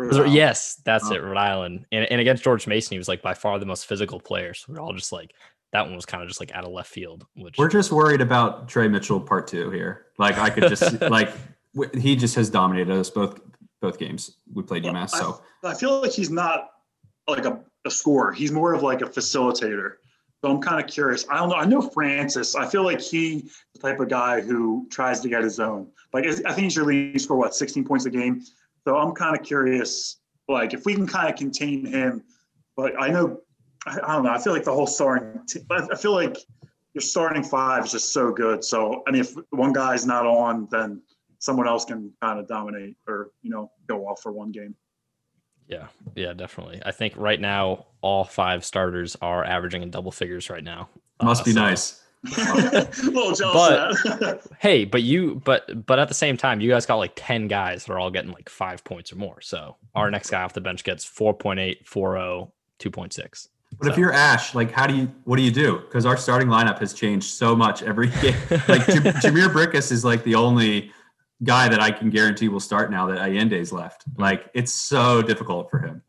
yes, 0.00 0.80
that's 0.84 1.10
it, 1.10 1.22
Rhode 1.22 1.36
Island. 1.36 1.86
And, 1.92 2.04
and 2.10 2.20
against 2.20 2.42
George 2.42 2.66
Mason, 2.66 2.94
he 2.94 2.98
was 2.98 3.08
like 3.08 3.22
by 3.22 3.34
far 3.34 3.58
the 3.58 3.66
most 3.66 3.86
physical 3.86 4.20
player. 4.20 4.54
So 4.54 4.72
we're 4.72 4.80
all 4.80 4.92
just 4.92 5.12
like 5.12 5.32
that 5.72 5.86
one 5.86 5.94
was 5.94 6.06
kind 6.06 6.22
of 6.22 6.28
just 6.28 6.40
like 6.40 6.52
out 6.52 6.64
of 6.64 6.72
left 6.72 6.90
field. 6.90 7.26
Which 7.34 7.56
we're 7.58 7.68
just 7.68 7.92
worried 7.92 8.20
about 8.20 8.68
Tre 8.68 8.88
Mitchell 8.88 9.20
part 9.20 9.46
two 9.46 9.70
here. 9.70 10.06
Like 10.18 10.38
I 10.38 10.50
could 10.50 10.68
just 10.68 11.00
like 11.02 11.32
he 11.94 12.16
just 12.16 12.34
has 12.36 12.50
dominated 12.50 12.92
us 12.92 13.10
both 13.10 13.40
both 13.80 13.98
games 13.98 14.38
we 14.52 14.62
played 14.62 14.84
UMass. 14.84 15.10
So 15.10 15.42
I, 15.62 15.72
I 15.72 15.74
feel 15.74 16.00
like 16.00 16.12
he's 16.12 16.30
not 16.30 16.70
like 17.28 17.44
a 17.44 17.60
a 17.84 17.90
scorer. 17.90 18.32
He's 18.32 18.52
more 18.52 18.72
of 18.72 18.82
like 18.82 19.02
a 19.02 19.06
facilitator. 19.06 19.94
So 20.42 20.50
I'm 20.50 20.60
kind 20.60 20.82
of 20.82 20.90
curious. 20.90 21.26
I 21.30 21.38
don't 21.38 21.48
know. 21.48 21.56
I 21.56 21.64
know 21.64 21.82
Francis. 21.82 22.54
I 22.54 22.66
feel 22.66 22.84
like 22.84 23.00
he's 23.00 23.62
the 23.74 23.80
type 23.80 23.98
of 24.00 24.08
guy 24.08 24.40
who 24.40 24.86
tries 24.90 25.20
to 25.20 25.28
get 25.28 25.42
his 25.42 25.58
own. 25.58 25.88
Like 26.12 26.26
I 26.26 26.32
think 26.34 26.58
he's 26.58 26.76
your 26.76 26.84
leading 26.84 27.18
score, 27.18 27.36
what, 27.36 27.54
16 27.54 27.84
points 27.84 28.04
a 28.04 28.10
game. 28.10 28.42
So 28.86 28.96
I'm 28.96 29.12
kind 29.12 29.36
of 29.36 29.44
curious, 29.44 30.20
like 30.48 30.74
if 30.74 30.84
we 30.84 30.94
can 30.94 31.06
kind 31.06 31.28
of 31.28 31.36
contain 31.36 31.86
him. 31.86 32.22
But 32.76 33.00
I 33.00 33.08
know, 33.08 33.40
I, 33.86 33.98
I 34.02 34.12
don't 34.14 34.24
know. 34.24 34.30
I 34.30 34.38
feel 34.38 34.52
like 34.52 34.64
the 34.64 34.72
whole 34.72 34.86
starting. 34.86 35.40
T- 35.48 35.60
I 35.70 35.96
feel 35.96 36.12
like 36.12 36.36
your 36.92 37.02
starting 37.02 37.42
five 37.42 37.84
is 37.84 37.92
just 37.92 38.12
so 38.12 38.32
good. 38.32 38.64
So 38.64 39.02
I 39.06 39.10
mean, 39.10 39.22
if 39.22 39.34
one 39.50 39.72
guy's 39.72 40.06
not 40.06 40.26
on, 40.26 40.68
then 40.70 41.02
someone 41.38 41.68
else 41.68 41.84
can 41.84 42.12
kind 42.22 42.38
of 42.38 42.48
dominate 42.48 42.96
or 43.06 43.30
you 43.42 43.50
know 43.50 43.70
go 43.86 44.06
off 44.06 44.20
for 44.22 44.32
one 44.32 44.52
game. 44.52 44.74
Yeah, 45.66 45.86
yeah, 46.14 46.34
definitely. 46.34 46.82
I 46.84 46.92
think 46.92 47.14
right 47.16 47.40
now 47.40 47.86
all 48.02 48.24
five 48.24 48.64
starters 48.64 49.16
are 49.22 49.44
averaging 49.44 49.82
in 49.82 49.90
double 49.90 50.12
figures 50.12 50.50
right 50.50 50.62
now. 50.62 50.88
Must 51.22 51.40
uh, 51.40 51.44
be 51.44 51.52
so. 51.52 51.60
nice. 51.60 52.03
but 53.52 54.46
hey, 54.58 54.84
but 54.84 55.02
you, 55.02 55.40
but 55.44 55.86
but 55.86 55.98
at 55.98 56.08
the 56.08 56.14
same 56.14 56.36
time, 56.36 56.60
you 56.60 56.70
guys 56.70 56.86
got 56.86 56.96
like 56.96 57.12
ten 57.16 57.48
guys 57.48 57.84
that 57.84 57.92
are 57.92 57.98
all 57.98 58.10
getting 58.10 58.32
like 58.32 58.48
five 58.48 58.82
points 58.84 59.12
or 59.12 59.16
more. 59.16 59.40
So 59.40 59.76
our 59.94 60.10
next 60.10 60.30
guy 60.30 60.42
off 60.42 60.52
the 60.52 60.60
bench 60.60 60.84
gets 60.84 61.04
4.8, 61.04 61.84
4.0, 61.84 62.50
2.6. 62.78 63.48
But 63.76 63.86
so. 63.86 63.92
if 63.92 63.98
you're 63.98 64.12
Ash, 64.12 64.54
like, 64.54 64.70
how 64.70 64.86
do 64.86 64.94
you, 64.96 65.10
what 65.24 65.36
do 65.36 65.42
you 65.42 65.50
do? 65.50 65.80
Because 65.80 66.06
our 66.06 66.16
starting 66.16 66.48
lineup 66.48 66.78
has 66.78 66.94
changed 66.94 67.26
so 67.26 67.56
much 67.56 67.82
every 67.82 68.06
game. 68.22 68.36
Like, 68.68 68.82
Jhamir 69.22 69.48
Brickus 69.48 69.90
is 69.90 70.04
like 70.04 70.22
the 70.24 70.36
only 70.36 70.92
guy 71.42 71.68
that 71.68 71.80
I 71.80 71.90
can 71.90 72.10
guarantee 72.10 72.48
will 72.48 72.60
start 72.60 72.90
now 72.90 73.06
that 73.06 73.18
Ayinde's 73.18 73.72
left. 73.72 74.08
Mm-hmm. 74.08 74.22
Like 74.22 74.50
it's 74.54 74.72
so 74.72 75.22
difficult 75.22 75.70
for 75.70 75.78
him. 75.78 76.02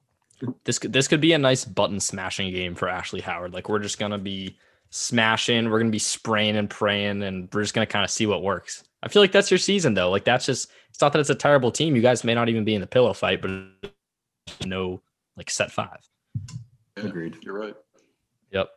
This 0.63 0.79
could 0.79 0.93
this 0.93 1.07
could 1.07 1.21
be 1.21 1.33
a 1.33 1.37
nice 1.37 1.65
button 1.65 1.99
smashing 1.99 2.51
game 2.53 2.75
for 2.75 2.89
Ashley 2.89 3.21
Howard. 3.21 3.53
Like 3.53 3.69
we're 3.69 3.79
just 3.79 3.97
gonna 3.97 4.17
be 4.17 4.57
smashing, 4.95 5.69
we're 5.69 5.79
gonna 5.79 5.91
be 5.91 5.99
spraying 5.99 6.55
and 6.55 6.69
praying, 6.69 7.21
and 7.21 7.49
we're 7.53 7.61
just 7.61 7.73
gonna 7.73 7.85
kind 7.85 8.05
of 8.05 8.09
see 8.09 8.25
what 8.25 8.41
works. 8.41 8.83
I 9.03 9.09
feel 9.09 9.21
like 9.21 9.31
that's 9.31 9.51
your 9.51 9.57
season 9.57 9.93
though. 9.93 10.09
Like 10.09 10.23
that's 10.23 10.45
just 10.45 10.71
it's 10.89 11.01
not 11.01 11.11
that 11.13 11.19
it's 11.19 11.29
a 11.29 11.35
terrible 11.35 11.71
team. 11.71 11.95
You 11.95 12.01
guys 12.01 12.23
may 12.23 12.33
not 12.33 12.49
even 12.49 12.63
be 12.63 12.75
in 12.75 12.81
the 12.81 12.87
pillow 12.87 13.13
fight, 13.13 13.41
but 13.41 13.51
no 14.65 15.01
like 15.35 15.49
set 15.49 15.71
five. 15.71 15.99
Yeah, 16.97 17.05
Agreed. 17.05 17.37
You're 17.41 17.59
right. 17.59 17.75
Yep. 18.51 18.69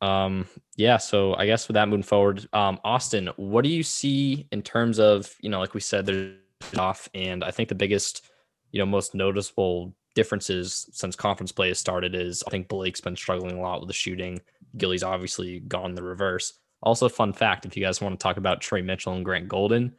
Um, 0.00 0.46
yeah, 0.76 0.96
so 0.96 1.34
I 1.34 1.46
guess 1.46 1.66
with 1.66 1.74
that 1.74 1.88
moving 1.88 2.04
forward, 2.04 2.48
um, 2.52 2.78
Austin, 2.84 3.28
what 3.36 3.64
do 3.64 3.68
you 3.68 3.82
see 3.82 4.46
in 4.52 4.62
terms 4.62 5.00
of, 5.00 5.34
you 5.40 5.50
know, 5.50 5.58
like 5.58 5.74
we 5.74 5.80
said, 5.80 6.06
there's 6.06 6.36
off, 6.76 7.08
and 7.14 7.42
I 7.42 7.50
think 7.50 7.68
the 7.68 7.74
biggest, 7.74 8.28
you 8.70 8.78
know, 8.78 8.86
most 8.86 9.12
noticeable 9.12 9.92
differences 10.14 10.88
since 10.92 11.16
conference 11.16 11.50
play 11.50 11.68
has 11.68 11.80
started 11.80 12.14
is 12.14 12.44
I 12.46 12.50
think 12.50 12.68
Blake's 12.68 13.00
been 13.00 13.16
struggling 13.16 13.58
a 13.58 13.60
lot 13.60 13.80
with 13.80 13.88
the 13.88 13.94
shooting. 13.94 14.40
Gilly's 14.76 15.02
obviously 15.02 15.60
gone 15.60 15.94
the 15.94 16.02
reverse. 16.02 16.54
Also, 16.82 17.08
fun 17.08 17.32
fact 17.32 17.66
if 17.66 17.76
you 17.76 17.84
guys 17.84 18.00
want 18.00 18.18
to 18.18 18.22
talk 18.22 18.36
about 18.36 18.60
Tre 18.60 18.82
Mitchell 18.82 19.14
and 19.14 19.24
Grant 19.24 19.48
Golden, 19.48 19.94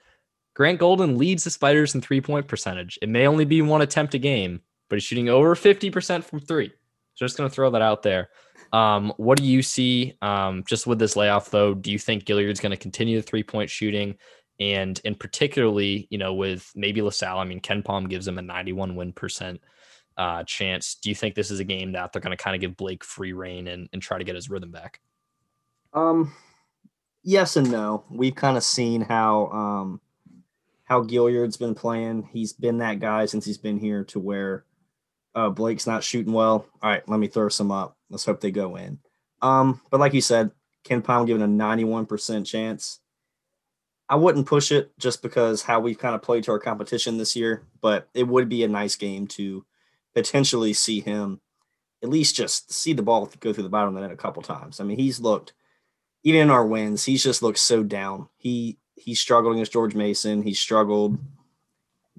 Grant 0.56 0.80
Golden 0.80 1.18
leads 1.18 1.44
the 1.44 1.50
Spiders 1.50 1.96
in 1.96 2.02
three 2.02 2.22
point 2.22 2.48
percentage. 2.48 2.98
It 3.02 3.10
may 3.10 3.28
only 3.28 3.46
be 3.46 3.62
one 3.62 3.82
attempt 3.82 4.14
a 4.14 4.20
game, 4.20 4.62
but 4.90 4.96
he's 4.96 5.04
shooting 5.04 5.30
over 5.30 5.56
50% 5.56 6.24
from 6.24 6.40
three. 6.40 6.72
So 7.16 7.26
just 7.26 7.38
going 7.38 7.50
to 7.50 7.54
throw 7.54 7.70
that 7.72 7.82
out 7.82 8.04
there. 8.04 8.30
Um, 8.72 9.14
what 9.18 9.38
do 9.38 9.44
you 9.44 9.62
see 9.62 10.18
um, 10.22 10.64
just 10.68 10.88
with 10.88 11.00
this 11.00 11.16
layoff, 11.16 11.50
though? 11.50 11.74
Do 11.74 11.92
you 11.92 12.00
think 12.00 12.26
Gilyard's 12.26 12.60
going 12.60 12.72
to 12.72 12.78
continue 12.78 13.18
the 13.18 13.28
three 13.28 13.44
point 13.44 13.70
shooting? 13.70 14.16
And 14.60 15.00
in 15.06 15.16
particularly, 15.16 16.08
you 16.10 16.18
know, 16.18 16.34
with 16.34 16.70
maybe 16.76 17.02
LaSalle, 17.02 17.40
I 17.40 17.46
mean, 17.46 17.62
KenPom 17.62 18.10
gives 18.10 18.28
him 18.28 18.38
a 18.38 18.42
91 18.42 18.96
win 18.96 19.14
percent 19.14 19.62
uh, 20.20 20.44
chance. 20.44 20.96
Do 20.96 21.08
you 21.08 21.16
think 21.16 21.34
this 21.34 21.50
is 21.50 21.62
a 21.62 21.64
game 21.64 21.94
that 21.94 22.12
they're 22.12 22.22
going 22.22 22.36
to 22.36 22.44
kind 22.44 22.54
of 22.54 22.60
give 22.60 22.76
Blake 22.76 23.06
free 23.06 23.32
reign 23.32 23.70
and, 23.70 23.88
and 23.94 24.02
try 24.02 24.18
to 24.18 24.24
get 24.26 24.36
his 24.36 24.50
rhythm 24.50 24.70
back? 24.70 25.00
Um, 25.94 26.34
yes 27.24 27.56
and 27.56 27.72
no. 27.72 28.04
We've 28.12 28.36
kind 28.36 28.58
of 28.58 28.64
seen 28.64 29.00
how 29.00 29.48
um, 29.48 30.02
how 30.84 31.04
Gilyard's 31.04 31.56
been 31.56 31.74
playing. 31.74 32.30
He's 32.34 32.52
been 32.52 32.80
that 32.80 33.00
guy 33.00 33.26
since 33.28 33.46
he's 33.46 33.58
been 33.58 33.80
here 33.80 34.04
to 34.06 34.20
where 34.20 34.66
uh, 35.36 35.50
Blake's 35.50 35.88
not 35.88 36.04
shooting 36.04 36.34
well. 36.34 36.66
All 36.84 36.90
right, 36.90 37.08
let 37.08 37.20
me 37.20 37.28
throw 37.28 37.48
some 37.48 37.72
up. 37.72 37.96
Let's 38.10 38.26
hope 38.26 38.42
they 38.42 38.52
go 38.52 38.76
in. 38.76 39.00
Um, 39.42 39.80
but 39.90 40.02
like 40.02 40.14
you 40.14 40.22
said, 40.22 40.52
KenPom 40.84 41.28
given 41.28 41.42
a 41.42 41.48
91% 41.48 42.46
chance. 42.46 43.00
I 44.10 44.16
wouldn't 44.16 44.48
push 44.48 44.72
it 44.74 44.92
just 44.98 45.22
because 45.22 45.62
how 45.62 45.80
we've 45.80 45.98
kind 45.98 46.16
of 46.16 46.22
played 46.22 46.44
to 46.46 46.52
our 46.52 46.60
competition 46.60 47.18
this 47.18 47.38
year, 47.38 47.64
but 47.80 48.10
it 48.14 48.28
would 48.28 48.50
be 48.50 48.64
a 48.64 48.68
nice 48.68 48.96
game 48.96 49.28
to 49.28 49.64
potentially 50.20 50.74
see 50.74 51.00
him 51.00 51.40
at 52.02 52.10
least 52.10 52.36
just 52.36 52.72
see 52.72 52.94
the 52.94 53.02
ball 53.02 53.30
go 53.40 53.52
through 53.52 53.64
the 53.64 53.70
bottom 53.70 53.90
of 53.90 53.96
the 53.96 54.02
net 54.02 54.12
a 54.12 54.18
couple 54.18 54.42
times. 54.42 54.80
I 54.80 54.84
mean, 54.84 54.98
he's 54.98 55.20
looked 55.20 55.54
even 56.24 56.42
in 56.42 56.50
our 56.50 56.66
wins, 56.66 57.06
he's 57.06 57.24
just 57.24 57.42
looked 57.42 57.60
so 57.60 57.84
down. 57.84 58.28
He 58.38 58.78
he 58.96 59.16
struggled 59.16 59.54
against 59.54 59.72
George 59.72 59.96
Mason. 59.96 60.42
He 60.42 60.54
struggled 60.54 61.18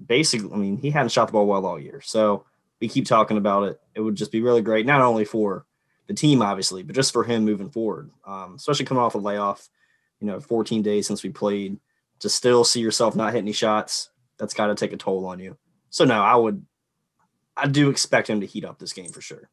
basically. 0.03 0.51
I 0.51 0.57
mean, 0.57 0.77
he 0.77 0.89
hadn't 0.89 1.11
shot 1.11 1.27
the 1.27 1.33
ball 1.33 1.45
well 1.45 1.65
all 1.65 1.79
year. 1.79 2.01
So 2.01 2.45
we 2.79 2.87
keep 2.87 3.05
talking 3.05 3.37
about 3.37 3.63
it. 3.63 3.79
It 3.93 4.01
would 4.01 4.15
just 4.15 4.31
be 4.31 4.41
really 4.41 4.61
great, 4.61 4.85
not 4.85 5.01
only 5.01 5.25
for 5.25 5.65
the 6.07 6.13
team, 6.13 6.41
obviously, 6.41 6.81
but 6.81 6.95
just 6.95 7.13
for 7.13 7.23
him 7.23 7.45
moving 7.45 7.69
forward, 7.69 8.09
um, 8.25 8.55
especially 8.55 8.85
coming 8.85 9.03
off 9.03 9.15
a 9.15 9.19
layoff. 9.19 9.69
You 10.19 10.27
know, 10.27 10.39
14 10.39 10.83
days 10.83 11.07
since 11.07 11.23
we 11.23 11.31
played, 11.31 11.79
to 12.19 12.29
still 12.29 12.63
see 12.63 12.79
yourself 12.79 13.15
not 13.15 13.33
hit 13.33 13.39
any 13.39 13.51
shots, 13.53 14.09
that's 14.37 14.53
got 14.53 14.67
to 14.67 14.75
take 14.75 14.93
a 14.93 14.97
toll 14.97 15.25
on 15.25 15.39
you. 15.39 15.57
So 15.89 16.05
no, 16.05 16.21
I 16.21 16.35
would, 16.35 16.63
I 17.61 17.67
do 17.67 17.89
expect 17.89 18.29
him 18.29 18.41
to 18.41 18.47
heat 18.47 18.65
up 18.65 18.79
this 18.79 18.93
game 18.93 19.11
for 19.11 19.21
sure. 19.21 19.49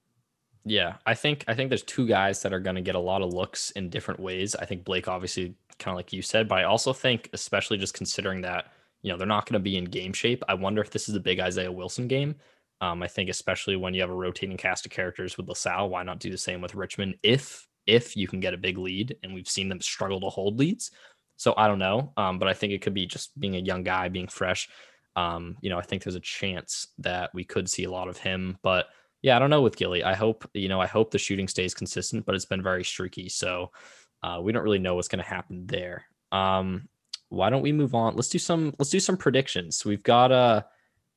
Yeah, 0.65 0.95
I 1.07 1.15
think 1.15 1.45
I 1.49 1.55
think 1.55 1.71
there's 1.71 1.83
two 1.83 2.07
guys 2.07 2.43
that 2.43 2.53
are 2.53 2.61
going 2.61 2.77
to 2.77 2.83
get 2.83 2.95
a 2.95 3.01
lot 3.01 3.23
of 3.23 3.33
looks 3.33 3.71
in 3.73 3.91
different 3.91 4.21
ways. 4.21 4.55
I 4.55 4.65
think 4.65 4.85
Blake, 4.85 5.09
obviously, 5.09 5.55
kind 5.79 5.93
of 5.95 5.97
like 5.97 6.13
you 6.13 6.23
said, 6.23 6.49
but 6.49 6.59
I 6.59 6.65
also 6.65 6.93
think, 6.93 7.31
especially 7.33 7.79
just 7.79 7.95
considering 7.95 8.43
that 8.43 8.73
you 9.03 9.11
know 9.11 9.17
they're 9.17 9.27
not 9.27 9.47
going 9.47 9.55
to 9.55 9.61
be 9.61 9.77
in 9.77 9.85
game 9.85 10.13
shape. 10.13 10.43
I 10.49 10.55
wonder 10.55 10.83
if 10.83 10.91
this 10.91 11.09
is 11.09 11.15
a 11.15 11.21
big 11.21 11.41
Isaiah 11.41 11.73
Wilson 11.73 12.09
game 12.09 12.35
um, 12.81 13.03
I 13.03 13.09
think 13.09 13.29
especially 13.29 13.77
when 13.77 13.95
you 13.95 14.01
have 14.01 14.11
a 14.11 14.15
rotating 14.15 14.57
cast 14.57 14.87
of 14.87 14.93
characters 14.93 15.37
with 15.37 15.49
LaSalle, 15.49 15.89
why 15.89 16.03
not 16.03 16.21
do 16.21 16.31
the 16.31 16.39
same 16.39 16.61
with 16.61 16.75
Richmond 16.75 17.17
if 17.23 17.67
if 17.87 18.17
you 18.17 18.29
can 18.29 18.39
get 18.39 18.55
a 18.55 18.59
big 18.59 18.77
lead 18.77 19.17
and 19.23 19.33
we've 19.33 19.49
seen 19.49 19.69
them 19.69 19.81
struggle 19.81 20.21
to 20.21 20.29
hold 20.29 20.59
leads. 20.59 20.91
So 21.37 21.55
I 21.57 21.67
don't 21.67 21.79
know, 21.79 22.13
um, 22.17 22.39
but 22.39 22.49
I 22.49 22.53
think 22.53 22.73
it 22.73 22.83
could 22.83 22.95
be 22.95 23.07
just 23.07 23.39
being 23.41 23.57
a 23.57 23.61
young 23.61 23.83
guy, 23.83 24.09
being 24.09 24.29
fresh. 24.29 24.69
Um, 25.19 25.57
you 25.61 25.69
know, 25.69 25.79
I 25.79 25.83
think 25.83 26.05
there's 26.05 26.15
a 26.15 26.21
chance 26.21 26.89
that 26.99 27.35
we 27.35 27.43
could 27.43 27.69
see 27.69 27.85
a 27.85 27.91
lot 27.91 28.07
of 28.07 28.19
him, 28.19 28.57
but 28.63 28.87
yeah, 29.21 29.35
I 29.35 29.41
don't 29.41 29.51
know 29.51 29.63
with 29.63 29.77
Gilly. 29.77 30.05
I 30.05 30.15
hope 30.15 30.49
you 30.55 30.69
know, 30.69 30.81
I 30.81 30.87
hope 30.87 31.11
the 31.11 31.19
shooting 31.19 31.49
stays 31.49 31.75
consistent, 31.75 32.25
but 32.25 32.37
it's 32.37 32.45
been 32.45 32.63
very 32.63 32.85
streaky, 32.85 33.29
so 33.29 33.73
uh, 34.23 34.39
we 34.41 34.53
don't 34.53 34.63
really 34.63 34.79
know 34.79 34.95
what's 34.95 35.09
going 35.09 35.23
to 35.23 35.29
happen 35.29 35.67
there. 35.67 36.05
Um, 36.31 36.89
why 37.31 37.51
don't 37.51 37.63
we 37.63 37.73
move 37.73 37.97
on? 37.97 38.15
Let's 38.15 38.29
do 38.29 38.39
some. 38.39 38.75
Let's 38.79 38.91
do 38.91 39.01
some 39.01 39.17
predictions. 39.17 39.85
We've 39.85 40.05
got 40.05 40.31
a 40.31 40.67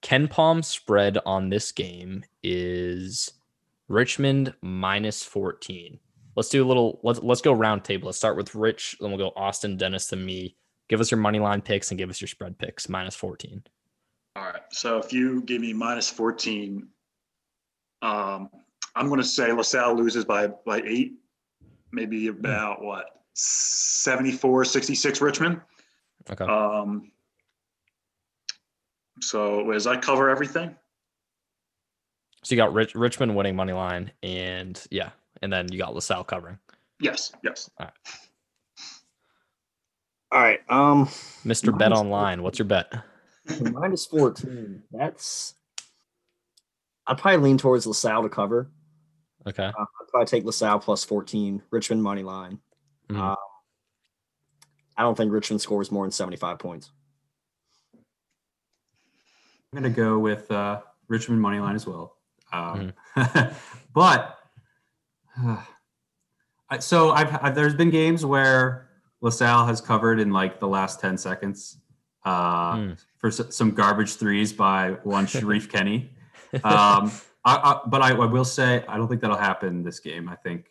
Ken 0.02 0.28
KenPom 0.28 0.66
spread 0.66 1.20
on 1.24 1.50
this 1.50 1.72
game 1.72 2.24
is 2.42 3.32
Richmond 3.88 4.56
minus 4.62 5.22
14. 5.24 6.00
Let's 6.36 6.50
do 6.50 6.66
a 6.66 6.68
little 6.68 7.02
let's 7.04 7.20
let's 7.22 7.42
go 7.42 7.54
round 7.54 7.84
table. 7.84 8.08
Let's 8.08 8.18
start 8.18 8.36
with 8.36 8.56
Rich, 8.56 8.98
then 9.00 9.12
we'll 9.12 9.20
go 9.20 9.34
Austin, 9.36 9.78
Dennis, 9.78 10.08
then 10.08 10.26
me. 10.26 10.56
Give 10.90 11.00
us 11.00 11.12
your 11.12 11.20
money 11.20 11.40
line 11.40 11.62
picks 11.62 11.92
and 11.92 12.00
give 12.00 12.10
us 12.10 12.20
your 12.20 12.28
spread 12.28 12.58
picks, 12.58 12.90
minus 12.90 13.16
14. 13.16 13.64
All 14.36 14.44
right. 14.44 14.62
So 14.72 14.98
if 14.98 15.12
you 15.12 15.42
give 15.42 15.62
me 15.62 15.74
minus 15.74 16.10
14, 16.10 16.88
um, 18.02 18.50
I'm 18.96 19.10
gonna 19.10 19.24
say 19.24 19.52
LaSalle 19.52 19.96
loses 19.96 20.26
by 20.26 20.48
by 20.66 20.82
eight, 20.86 21.14
maybe 21.92 22.28
about 22.28 22.82
what 22.82 23.06
74, 23.34 24.66
66 24.66 25.22
Richmond. 25.22 25.62
Okay. 26.30 26.46
Um, 26.46 27.12
so 29.22 29.72
as 29.72 29.88
I 29.88 29.98
cover 29.98 30.30
everything. 30.30 30.76
So 32.44 32.56
you 32.56 32.58
got 32.58 32.74
Rich, 32.74 32.96
Richmond 32.96 33.36
winning 33.36 33.56
money 33.56 33.74
line, 33.74 34.12
and 34.24 34.82
yeah, 34.90 35.12
and 35.42 35.54
then 35.54 35.72
you 35.72 35.78
got 35.78 35.94
LaSalle 35.94 36.24
covering. 36.24 36.58
Yes. 37.00 37.32
Yes. 37.44 37.70
All 37.78 37.86
right. 37.86 37.94
All 40.32 40.42
right. 40.42 40.60
Um, 40.70 41.08
Mr. 41.46 41.78
Bet 41.78 41.92
Online, 41.92 42.42
what's 42.42 42.58
your 42.58 42.66
bet? 42.66 42.94
minus 43.74 44.06
14. 44.06 44.84
That's. 44.92 45.56
I'd 47.08 47.18
probably 47.18 47.42
lean 47.42 47.58
towards 47.58 47.86
LaSalle 47.88 48.24
to 48.24 48.30
cover. 48.30 48.70
Okay. 49.48 49.64
Uh, 49.66 49.72
I'd 49.82 50.08
probably 50.10 50.28
take 50.28 50.46
LaSalle 50.46 50.80
plus 50.80 51.04
14, 51.04 51.62
Richmond 51.72 52.04
money 52.04 52.24
line. 52.24 52.60
Mhm. 53.10 53.20
Uh, 53.32 53.36
I 54.98 55.02
don't 55.04 55.16
think 55.18 55.32
Richmond 55.32 55.62
scores 55.62 55.92
more 55.92 56.06
than 56.06 56.12
75 56.12 56.60
points. 56.60 56.92
I'm 59.74 59.82
going 59.82 59.92
to 59.92 59.96
go 60.02 60.20
with 60.20 60.52
uh, 60.52 60.82
Richmond 61.08 61.42
money 61.42 61.60
line 61.60 61.76
as 61.76 61.88
well. 61.88 62.18
Um, 62.54 62.94
but 63.94 64.38
I- 66.70 66.80
so 66.80 67.12
I've, 67.12 67.38
I've 67.44 67.56
there's 67.56 67.76
been 67.76 67.90
games 67.90 68.26
where 68.26 68.90
LaSalle 69.22 69.66
has 69.68 69.82
covered 69.82 70.20
in 70.20 70.32
like 70.32 70.60
the 70.60 70.68
last 70.68 71.00
10 71.00 71.18
seconds 71.18 71.78
uh, 72.26 72.76
Hmm. 72.76 72.92
for 73.18 73.28
s- 73.28 73.56
some 73.56 73.72
garbage 73.72 74.16
threes 74.16 74.54
by 74.54 74.92
one 75.04 75.26
Sherif 75.34 75.70
Kenney. 75.72 76.12
Um, 76.64 77.12
I, 77.44 77.56
I, 77.56 77.80
but 77.88 78.02
I, 78.02 78.12
I 78.12 78.26
will 78.26 78.46
say 78.46 78.84
I 78.88 78.98
don't 78.98 79.08
think 79.08 79.22
that'll 79.22 79.38
happen 79.38 79.84
this 79.84 80.00
game. 80.00 80.30
I 80.30 80.36
think 80.36 80.66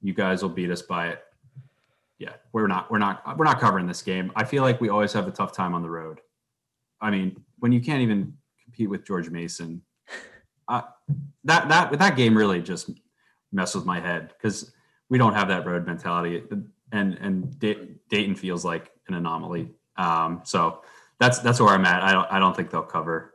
you 0.00 0.14
guys 0.14 0.42
will 0.42 0.50
beat 0.50 0.70
us 0.70 0.82
by 0.82 1.08
it. 1.08 1.22
Yeah, 2.18 2.32
we're 2.52 2.66
not 2.66 2.90
we're 2.90 2.98
not 2.98 3.36
we're 3.38 3.44
not 3.44 3.60
covering 3.60 3.86
this 3.86 4.00
game. 4.02 4.32
I 4.36 4.44
feel 4.44 4.62
like 4.62 4.80
we 4.80 4.88
always 4.88 5.12
have 5.12 5.28
a 5.28 5.30
tough 5.30 5.52
time 5.52 5.74
on 5.74 5.82
the 5.82 5.90
road. 5.90 6.20
I 7.00 7.10
mean, 7.10 7.36
when 7.58 7.72
you 7.72 7.80
can't 7.80 8.00
even 8.00 8.32
compete 8.64 8.88
with 8.88 9.04
George 9.06 9.28
Mason, 9.28 9.82
uh, 10.68 10.82
that 11.44 11.68
that 11.68 11.98
that 11.98 12.16
game 12.16 12.34
really 12.36 12.62
just 12.62 12.90
messed 13.52 13.74
with 13.74 13.84
my 13.84 14.00
head 14.00 14.32
because 14.36 14.72
we 15.10 15.18
don't 15.18 15.34
have 15.34 15.48
that 15.48 15.66
road 15.66 15.86
mentality, 15.86 16.42
and 16.92 17.14
and 17.20 17.58
Da- 17.58 17.98
Dayton 18.08 18.34
feels 18.34 18.64
like 18.64 18.90
an 19.08 19.14
anomaly. 19.14 19.68
Um, 19.98 20.42
so 20.44 20.82
that's 21.18 21.38
that's 21.40 21.60
where 21.60 21.70
I'm 21.70 21.84
at. 21.84 22.02
I 22.02 22.12
don't 22.12 22.26
I 22.30 22.38
don't 22.38 22.54
think 22.54 22.70
they'll 22.70 22.82
cover 22.82 23.34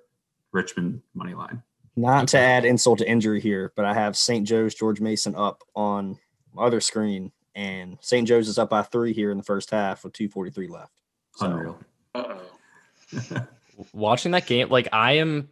Richmond 0.52 1.02
money 1.14 1.34
line. 1.34 1.64
Not 1.96 2.28
to 2.30 2.40
add 2.40 2.64
insult 2.66 3.00
to 3.00 3.10
injury 3.10 3.42
here, 3.42 3.74
but 3.76 3.86
I 3.86 3.94
have 3.94 4.16
St. 4.16 4.48
Joe's 4.48 4.74
George 4.74 5.02
Mason 5.02 5.36
up 5.36 5.62
on 5.76 6.18
my 6.54 6.64
other 6.64 6.80
screen, 6.80 7.32
and 7.54 7.98
St. 8.02 8.28
Joe's 8.28 8.48
is 8.48 8.58
up 8.58 8.70
by 8.70 8.82
three 8.82 9.14
here 9.14 9.32
in 9.32 9.38
the 9.38 9.44
first 9.44 9.72
half 9.72 10.04
with 10.04 10.14
243 10.14 10.68
left. 10.68 10.92
So, 11.36 11.46
Unreal. 11.48 11.80
Uh 12.16 12.38
oh. 13.34 13.48
Watching 13.94 14.32
that 14.32 14.46
game, 14.46 14.70
like 14.70 14.88
I 14.94 15.14
am, 15.14 15.50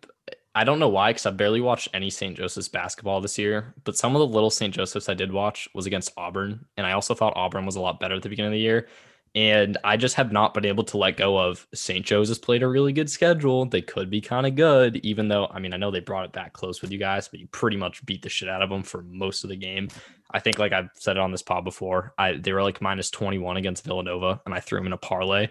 I 0.55 0.63
don't 0.63 0.79
know 0.79 0.89
why, 0.89 1.11
because 1.11 1.25
I 1.25 1.31
barely 1.31 1.61
watched 1.61 1.89
any 1.93 2.09
St. 2.09 2.37
Joseph's 2.37 2.69
basketball 2.69 3.21
this 3.21 3.37
year. 3.37 3.73
But 3.83 3.97
some 3.97 4.15
of 4.15 4.19
the 4.19 4.27
little 4.27 4.49
St. 4.49 4.73
Joseph's 4.73 5.09
I 5.09 5.15
did 5.15 5.31
watch 5.31 5.67
was 5.73 5.87
against 5.87 6.13
Auburn, 6.15 6.65
and 6.77 6.85
I 6.85 6.93
also 6.93 7.13
thought 7.13 7.33
Auburn 7.35 7.65
was 7.65 7.75
a 7.75 7.81
lot 7.81 7.99
better 7.99 8.15
at 8.15 8.21
the 8.21 8.29
beginning 8.29 8.51
of 8.51 8.53
the 8.53 8.59
year. 8.59 8.87
And 9.35 9.77
I 9.83 9.95
just 9.95 10.15
have 10.15 10.31
not 10.31 10.53
been 10.55 10.65
able 10.65 10.83
to 10.85 10.97
let 10.97 11.17
go 11.17 11.37
of 11.37 11.67
St. 11.73 12.03
Joe's 12.05 12.29
has 12.29 12.39
played 12.39 12.63
a 12.63 12.67
really 12.67 12.91
good 12.91 13.09
schedule. 13.09 13.65
They 13.65 13.81
could 13.81 14.09
be 14.09 14.21
kind 14.21 14.47
of 14.47 14.55
good, 14.55 14.97
even 14.97 15.27
though 15.27 15.47
I 15.51 15.59
mean 15.59 15.73
I 15.73 15.77
know 15.77 15.91
they 15.91 15.99
brought 15.99 16.25
it 16.25 16.31
back 16.31 16.53
close 16.53 16.81
with 16.81 16.91
you 16.91 16.97
guys, 16.97 17.27
but 17.27 17.39
you 17.39 17.47
pretty 17.47 17.77
much 17.77 18.03
beat 18.05 18.23
the 18.23 18.29
shit 18.29 18.49
out 18.49 18.61
of 18.63 18.69
them 18.69 18.81
for 18.83 19.03
most 19.03 19.43
of 19.43 19.49
the 19.49 19.55
game. 19.55 19.87
I 20.31 20.39
think 20.39 20.57
like 20.57 20.73
I've 20.73 20.89
said 20.95 21.17
it 21.17 21.21
on 21.21 21.31
this 21.31 21.43
pod 21.43 21.63
before. 21.63 22.13
I 22.17 22.33
they 22.33 22.53
were 22.53 22.63
like 22.63 22.81
minus 22.81 23.11
21 23.11 23.57
against 23.57 23.85
Villanova, 23.85 24.41
and 24.45 24.55
I 24.55 24.59
threw 24.59 24.79
them 24.79 24.87
in 24.87 24.93
a 24.93 24.97
parlay. 24.97 25.49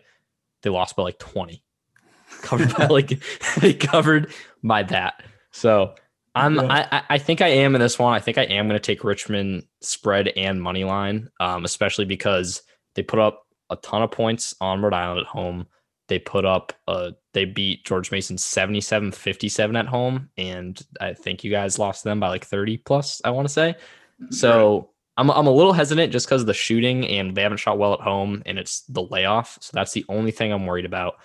They 0.63 0.71
lost 0.71 0.97
by 0.97 1.05
like 1.05 1.19
20. 1.21 1.63
Covered 2.43 2.75
by 2.77 2.87
like 2.91 3.23
they 3.61 3.75
covered 3.75 4.33
by 4.63 4.83
that. 4.85 5.23
So 5.53 5.95
I'm 6.35 6.57
Yeah. 6.57 6.63
I 6.65 6.97
I- 6.99 7.03
I 7.11 7.19
think 7.19 7.41
I 7.41 7.49
am 7.49 7.75
in 7.77 7.81
this 7.81 7.99
one. 7.99 8.13
I 8.13 8.19
think 8.21 8.39
I 8.39 8.43
am 8.45 8.69
going 8.69 8.79
to 8.79 8.85
take 8.85 9.05
Richmond 9.05 9.65
spread 9.81 10.29
and 10.29 10.61
money 10.61 10.83
line, 10.85 11.29
um, 11.41 11.65
especially 11.65 12.05
because 12.05 12.63
they 12.95 13.03
put 13.03 13.19
up 13.21 13.45
a 13.71 13.77
ton 13.77 14.03
of 14.03 14.11
points 14.11 14.55
on 14.61 14.83
Rhode 14.83 14.95
Island 14.95 15.21
at 15.21 15.27
home. 15.27 15.67
They 16.09 16.19
put 16.19 16.45
up 16.45 16.73
uh 16.87 17.13
they 17.35 17.45
beat 17.45 17.85
George 17.85 18.11
Mason 18.11 18.37
77-57 18.37 19.79
at 19.79 19.87
home, 19.87 20.31
and 20.39 20.81
I 21.01 21.13
think 21.13 21.45
you 21.45 21.51
guys 21.51 21.79
lost 21.79 22.05
them 22.05 22.21
by 22.21 22.29
like 22.29 22.45
30 22.45 22.79
plus, 22.79 23.21
I 23.25 23.31
want 23.31 23.47
to 23.47 23.53
say. 23.53 23.75
So 24.31 24.91
I'm 25.17 25.31
I'm 25.31 25.47
a 25.47 25.53
little 25.53 25.73
hesitant 25.73 26.13
just 26.13 26.27
because 26.27 26.43
of 26.43 26.47
the 26.47 26.55
shooting 26.55 27.07
and 27.07 27.35
they 27.35 27.43
haven't 27.43 27.59
shot 27.59 27.79
well 27.79 27.95
at 27.95 28.01
home 28.01 28.43
and 28.47 28.59
it's 28.59 28.83
the 28.83 29.03
layoff. 29.03 29.59
So 29.61 29.73
that's 29.75 29.93
the 29.93 30.05
only 30.09 30.31
thing 30.31 30.53
I'm 30.53 30.67
worried 30.67 30.87
about. 30.87 31.17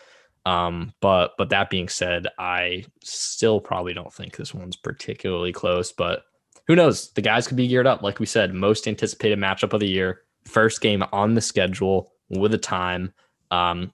Um, 0.46 0.94
but 1.00 1.34
but 1.38 1.50
that 1.50 1.70
being 1.70 1.88
said, 1.88 2.28
I 2.38 2.86
still 3.04 3.62
probably 3.62 3.94
don't 3.94 4.14
think 4.14 4.36
this 4.36 4.54
one's 4.54 4.76
particularly 4.76 5.54
close, 5.54 5.92
but 5.92 6.24
who 6.68 6.76
knows? 6.76 7.12
The 7.12 7.22
guys 7.22 7.48
could 7.48 7.58
be 7.58 7.68
geared 7.68 7.88
up. 7.88 8.02
Like 8.02 8.20
we 8.20 8.26
said, 8.26 8.54
most 8.54 8.88
anticipated 8.88 9.38
matchup 9.38 9.74
of 9.74 9.80
the 9.80 9.88
year, 9.88 10.22
first 10.46 10.82
game 10.82 11.04
on 11.12 11.34
the 11.36 11.42
schedule 11.42 12.13
with 12.30 12.54
a 12.54 12.58
time. 12.58 13.14
Um, 13.52 13.94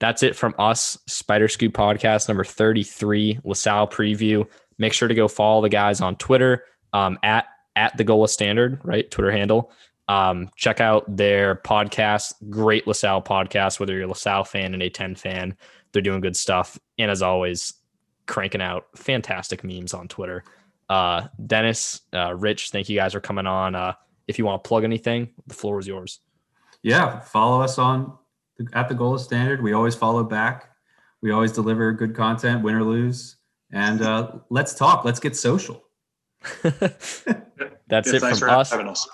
that's 0.00 0.22
it 0.22 0.36
from 0.36 0.54
us, 0.58 0.98
Spider 1.06 1.48
Scoop 1.48 1.72
podcast 1.72 2.28
number 2.28 2.44
33, 2.44 3.40
LaSalle 3.44 3.88
preview. 3.88 4.46
Make 4.78 4.92
sure 4.92 5.08
to 5.08 5.14
go 5.14 5.26
follow 5.26 5.62
the 5.62 5.68
guys 5.68 6.00
on 6.00 6.16
Twitter 6.16 6.64
um, 6.92 7.18
at 7.22 7.46
at 7.74 7.96
the 7.96 8.04
Gola 8.04 8.28
Standard, 8.28 8.80
right? 8.84 9.08
Twitter 9.10 9.30
handle. 9.30 9.72
Um, 10.08 10.50
check 10.56 10.80
out 10.80 11.04
their 11.16 11.56
podcast, 11.56 12.34
great 12.48 12.86
LaSalle 12.86 13.22
podcast, 13.22 13.78
whether 13.78 13.94
you're 13.94 14.04
a 14.04 14.08
LaSalle 14.08 14.44
fan 14.44 14.74
and 14.74 14.82
a 14.82 14.88
10 14.88 15.14
fan. 15.14 15.56
They're 15.92 16.02
doing 16.02 16.20
good 16.20 16.36
stuff. 16.36 16.78
And 16.98 17.10
as 17.10 17.22
always, 17.22 17.74
cranking 18.26 18.62
out 18.62 18.86
fantastic 18.96 19.64
memes 19.64 19.94
on 19.94 20.08
Twitter. 20.08 20.44
Uh, 20.88 21.28
Dennis, 21.46 22.00
uh, 22.12 22.34
Rich, 22.34 22.70
thank 22.70 22.88
you 22.88 22.96
guys 22.96 23.12
for 23.12 23.20
coming 23.20 23.46
on. 23.46 23.74
Uh, 23.74 23.94
if 24.26 24.38
you 24.38 24.44
want 24.44 24.62
to 24.62 24.68
plug 24.68 24.84
anything, 24.84 25.30
the 25.46 25.54
floor 25.54 25.78
is 25.78 25.86
yours. 25.86 26.20
Yeah, 26.82 27.20
follow 27.20 27.60
us 27.62 27.78
on 27.78 28.16
at 28.72 28.88
the 28.88 28.94
Gola 28.94 29.18
Standard. 29.18 29.62
We 29.62 29.72
always 29.72 29.94
follow 29.94 30.24
back. 30.24 30.70
We 31.22 31.32
always 31.32 31.52
deliver 31.52 31.92
good 31.92 32.14
content, 32.14 32.62
win 32.62 32.74
or 32.74 32.84
lose. 32.84 33.36
And 33.72 34.00
uh, 34.02 34.32
let's 34.50 34.74
talk. 34.74 35.04
Let's 35.04 35.20
get 35.20 35.36
social. 35.36 35.84
That's 36.62 37.24
Yeah, 37.26 38.14
it 38.14 38.20
from 38.38 38.50
us. 38.50 38.72
us. 38.72 39.08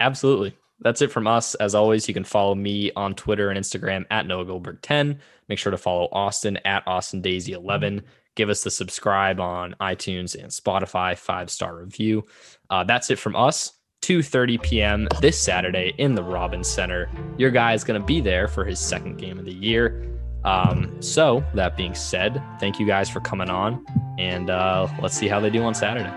Absolutely. 0.00 0.56
That's 0.80 1.02
it 1.02 1.10
from 1.10 1.26
us. 1.26 1.54
As 1.56 1.74
always, 1.74 2.06
you 2.06 2.14
can 2.14 2.24
follow 2.24 2.54
me 2.54 2.92
on 2.94 3.14
Twitter 3.14 3.50
and 3.50 3.58
Instagram 3.58 4.04
at 4.10 4.26
Noah 4.26 4.44
Goldberg 4.44 4.80
10. 4.82 5.18
Make 5.48 5.58
sure 5.58 5.72
to 5.72 5.78
follow 5.78 6.08
Austin 6.12 6.56
at 6.64 6.86
Austin 6.86 7.20
Daisey 7.20 7.50
11. 7.54 8.02
Give 8.36 8.48
us 8.48 8.62
the 8.62 8.70
subscribe 8.70 9.40
on 9.40 9.74
iTunes 9.80 10.40
and 10.40 10.52
Spotify, 10.52 11.18
five 11.18 11.50
star 11.50 11.76
review. 11.76 12.24
Uh, 12.70 12.84
that's 12.84 13.10
it 13.10 13.18
from 13.18 13.34
us. 13.34 13.72
2:30 14.02 14.62
p.m. 14.62 15.08
this 15.20 15.40
Saturday 15.40 15.94
in 15.98 16.14
the 16.14 16.22
Robins 16.22 16.68
Center. 16.68 17.10
Your 17.36 17.50
guy 17.50 17.74
is 17.74 17.84
going 17.84 18.00
to 18.00 18.06
be 18.06 18.20
there 18.20 18.48
for 18.48 18.64
his 18.64 18.78
second 18.78 19.18
game 19.18 19.38
of 19.38 19.44
the 19.44 19.54
year. 19.54 20.04
Um, 20.44 21.02
so 21.02 21.44
that 21.54 21.76
being 21.76 21.94
said, 21.94 22.42
thank 22.60 22.78
you 22.78 22.86
guys 22.86 23.10
for 23.10 23.20
coming 23.20 23.50
on, 23.50 23.84
and 24.18 24.50
uh, 24.50 24.88
let's 25.00 25.16
see 25.16 25.28
how 25.28 25.40
they 25.40 25.50
do 25.50 25.62
on 25.62 25.74
Saturday. 25.74 26.10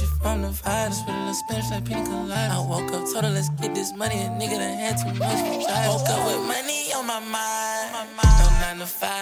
You 0.00 0.06
from 0.06 0.42
the 0.42 0.48
with 0.48 1.30
a 1.30 1.34
Spanish 1.34 1.70
like 1.70 1.84
pina 1.84 2.04
colada. 2.04 2.54
I 2.54 2.58
woke 2.66 2.92
up, 2.92 3.04
told 3.12 3.24
her 3.24 3.30
let's 3.30 3.50
get 3.50 3.74
this 3.74 3.94
money, 3.94 4.16
a 4.16 4.28
nigga 4.28 4.56
done 4.56 4.78
had 4.78 4.96
too 4.96 5.12
much 5.18 5.66
drive. 5.66 5.88
Woke 5.88 6.08
up 6.08 6.26
with 6.26 6.46
money 6.46 6.92
on 6.94 7.06
my 7.06 7.20
mind, 7.20 8.08
no 8.16 8.48
nine 8.60 8.78
to 8.78 8.86
five. 8.86 9.21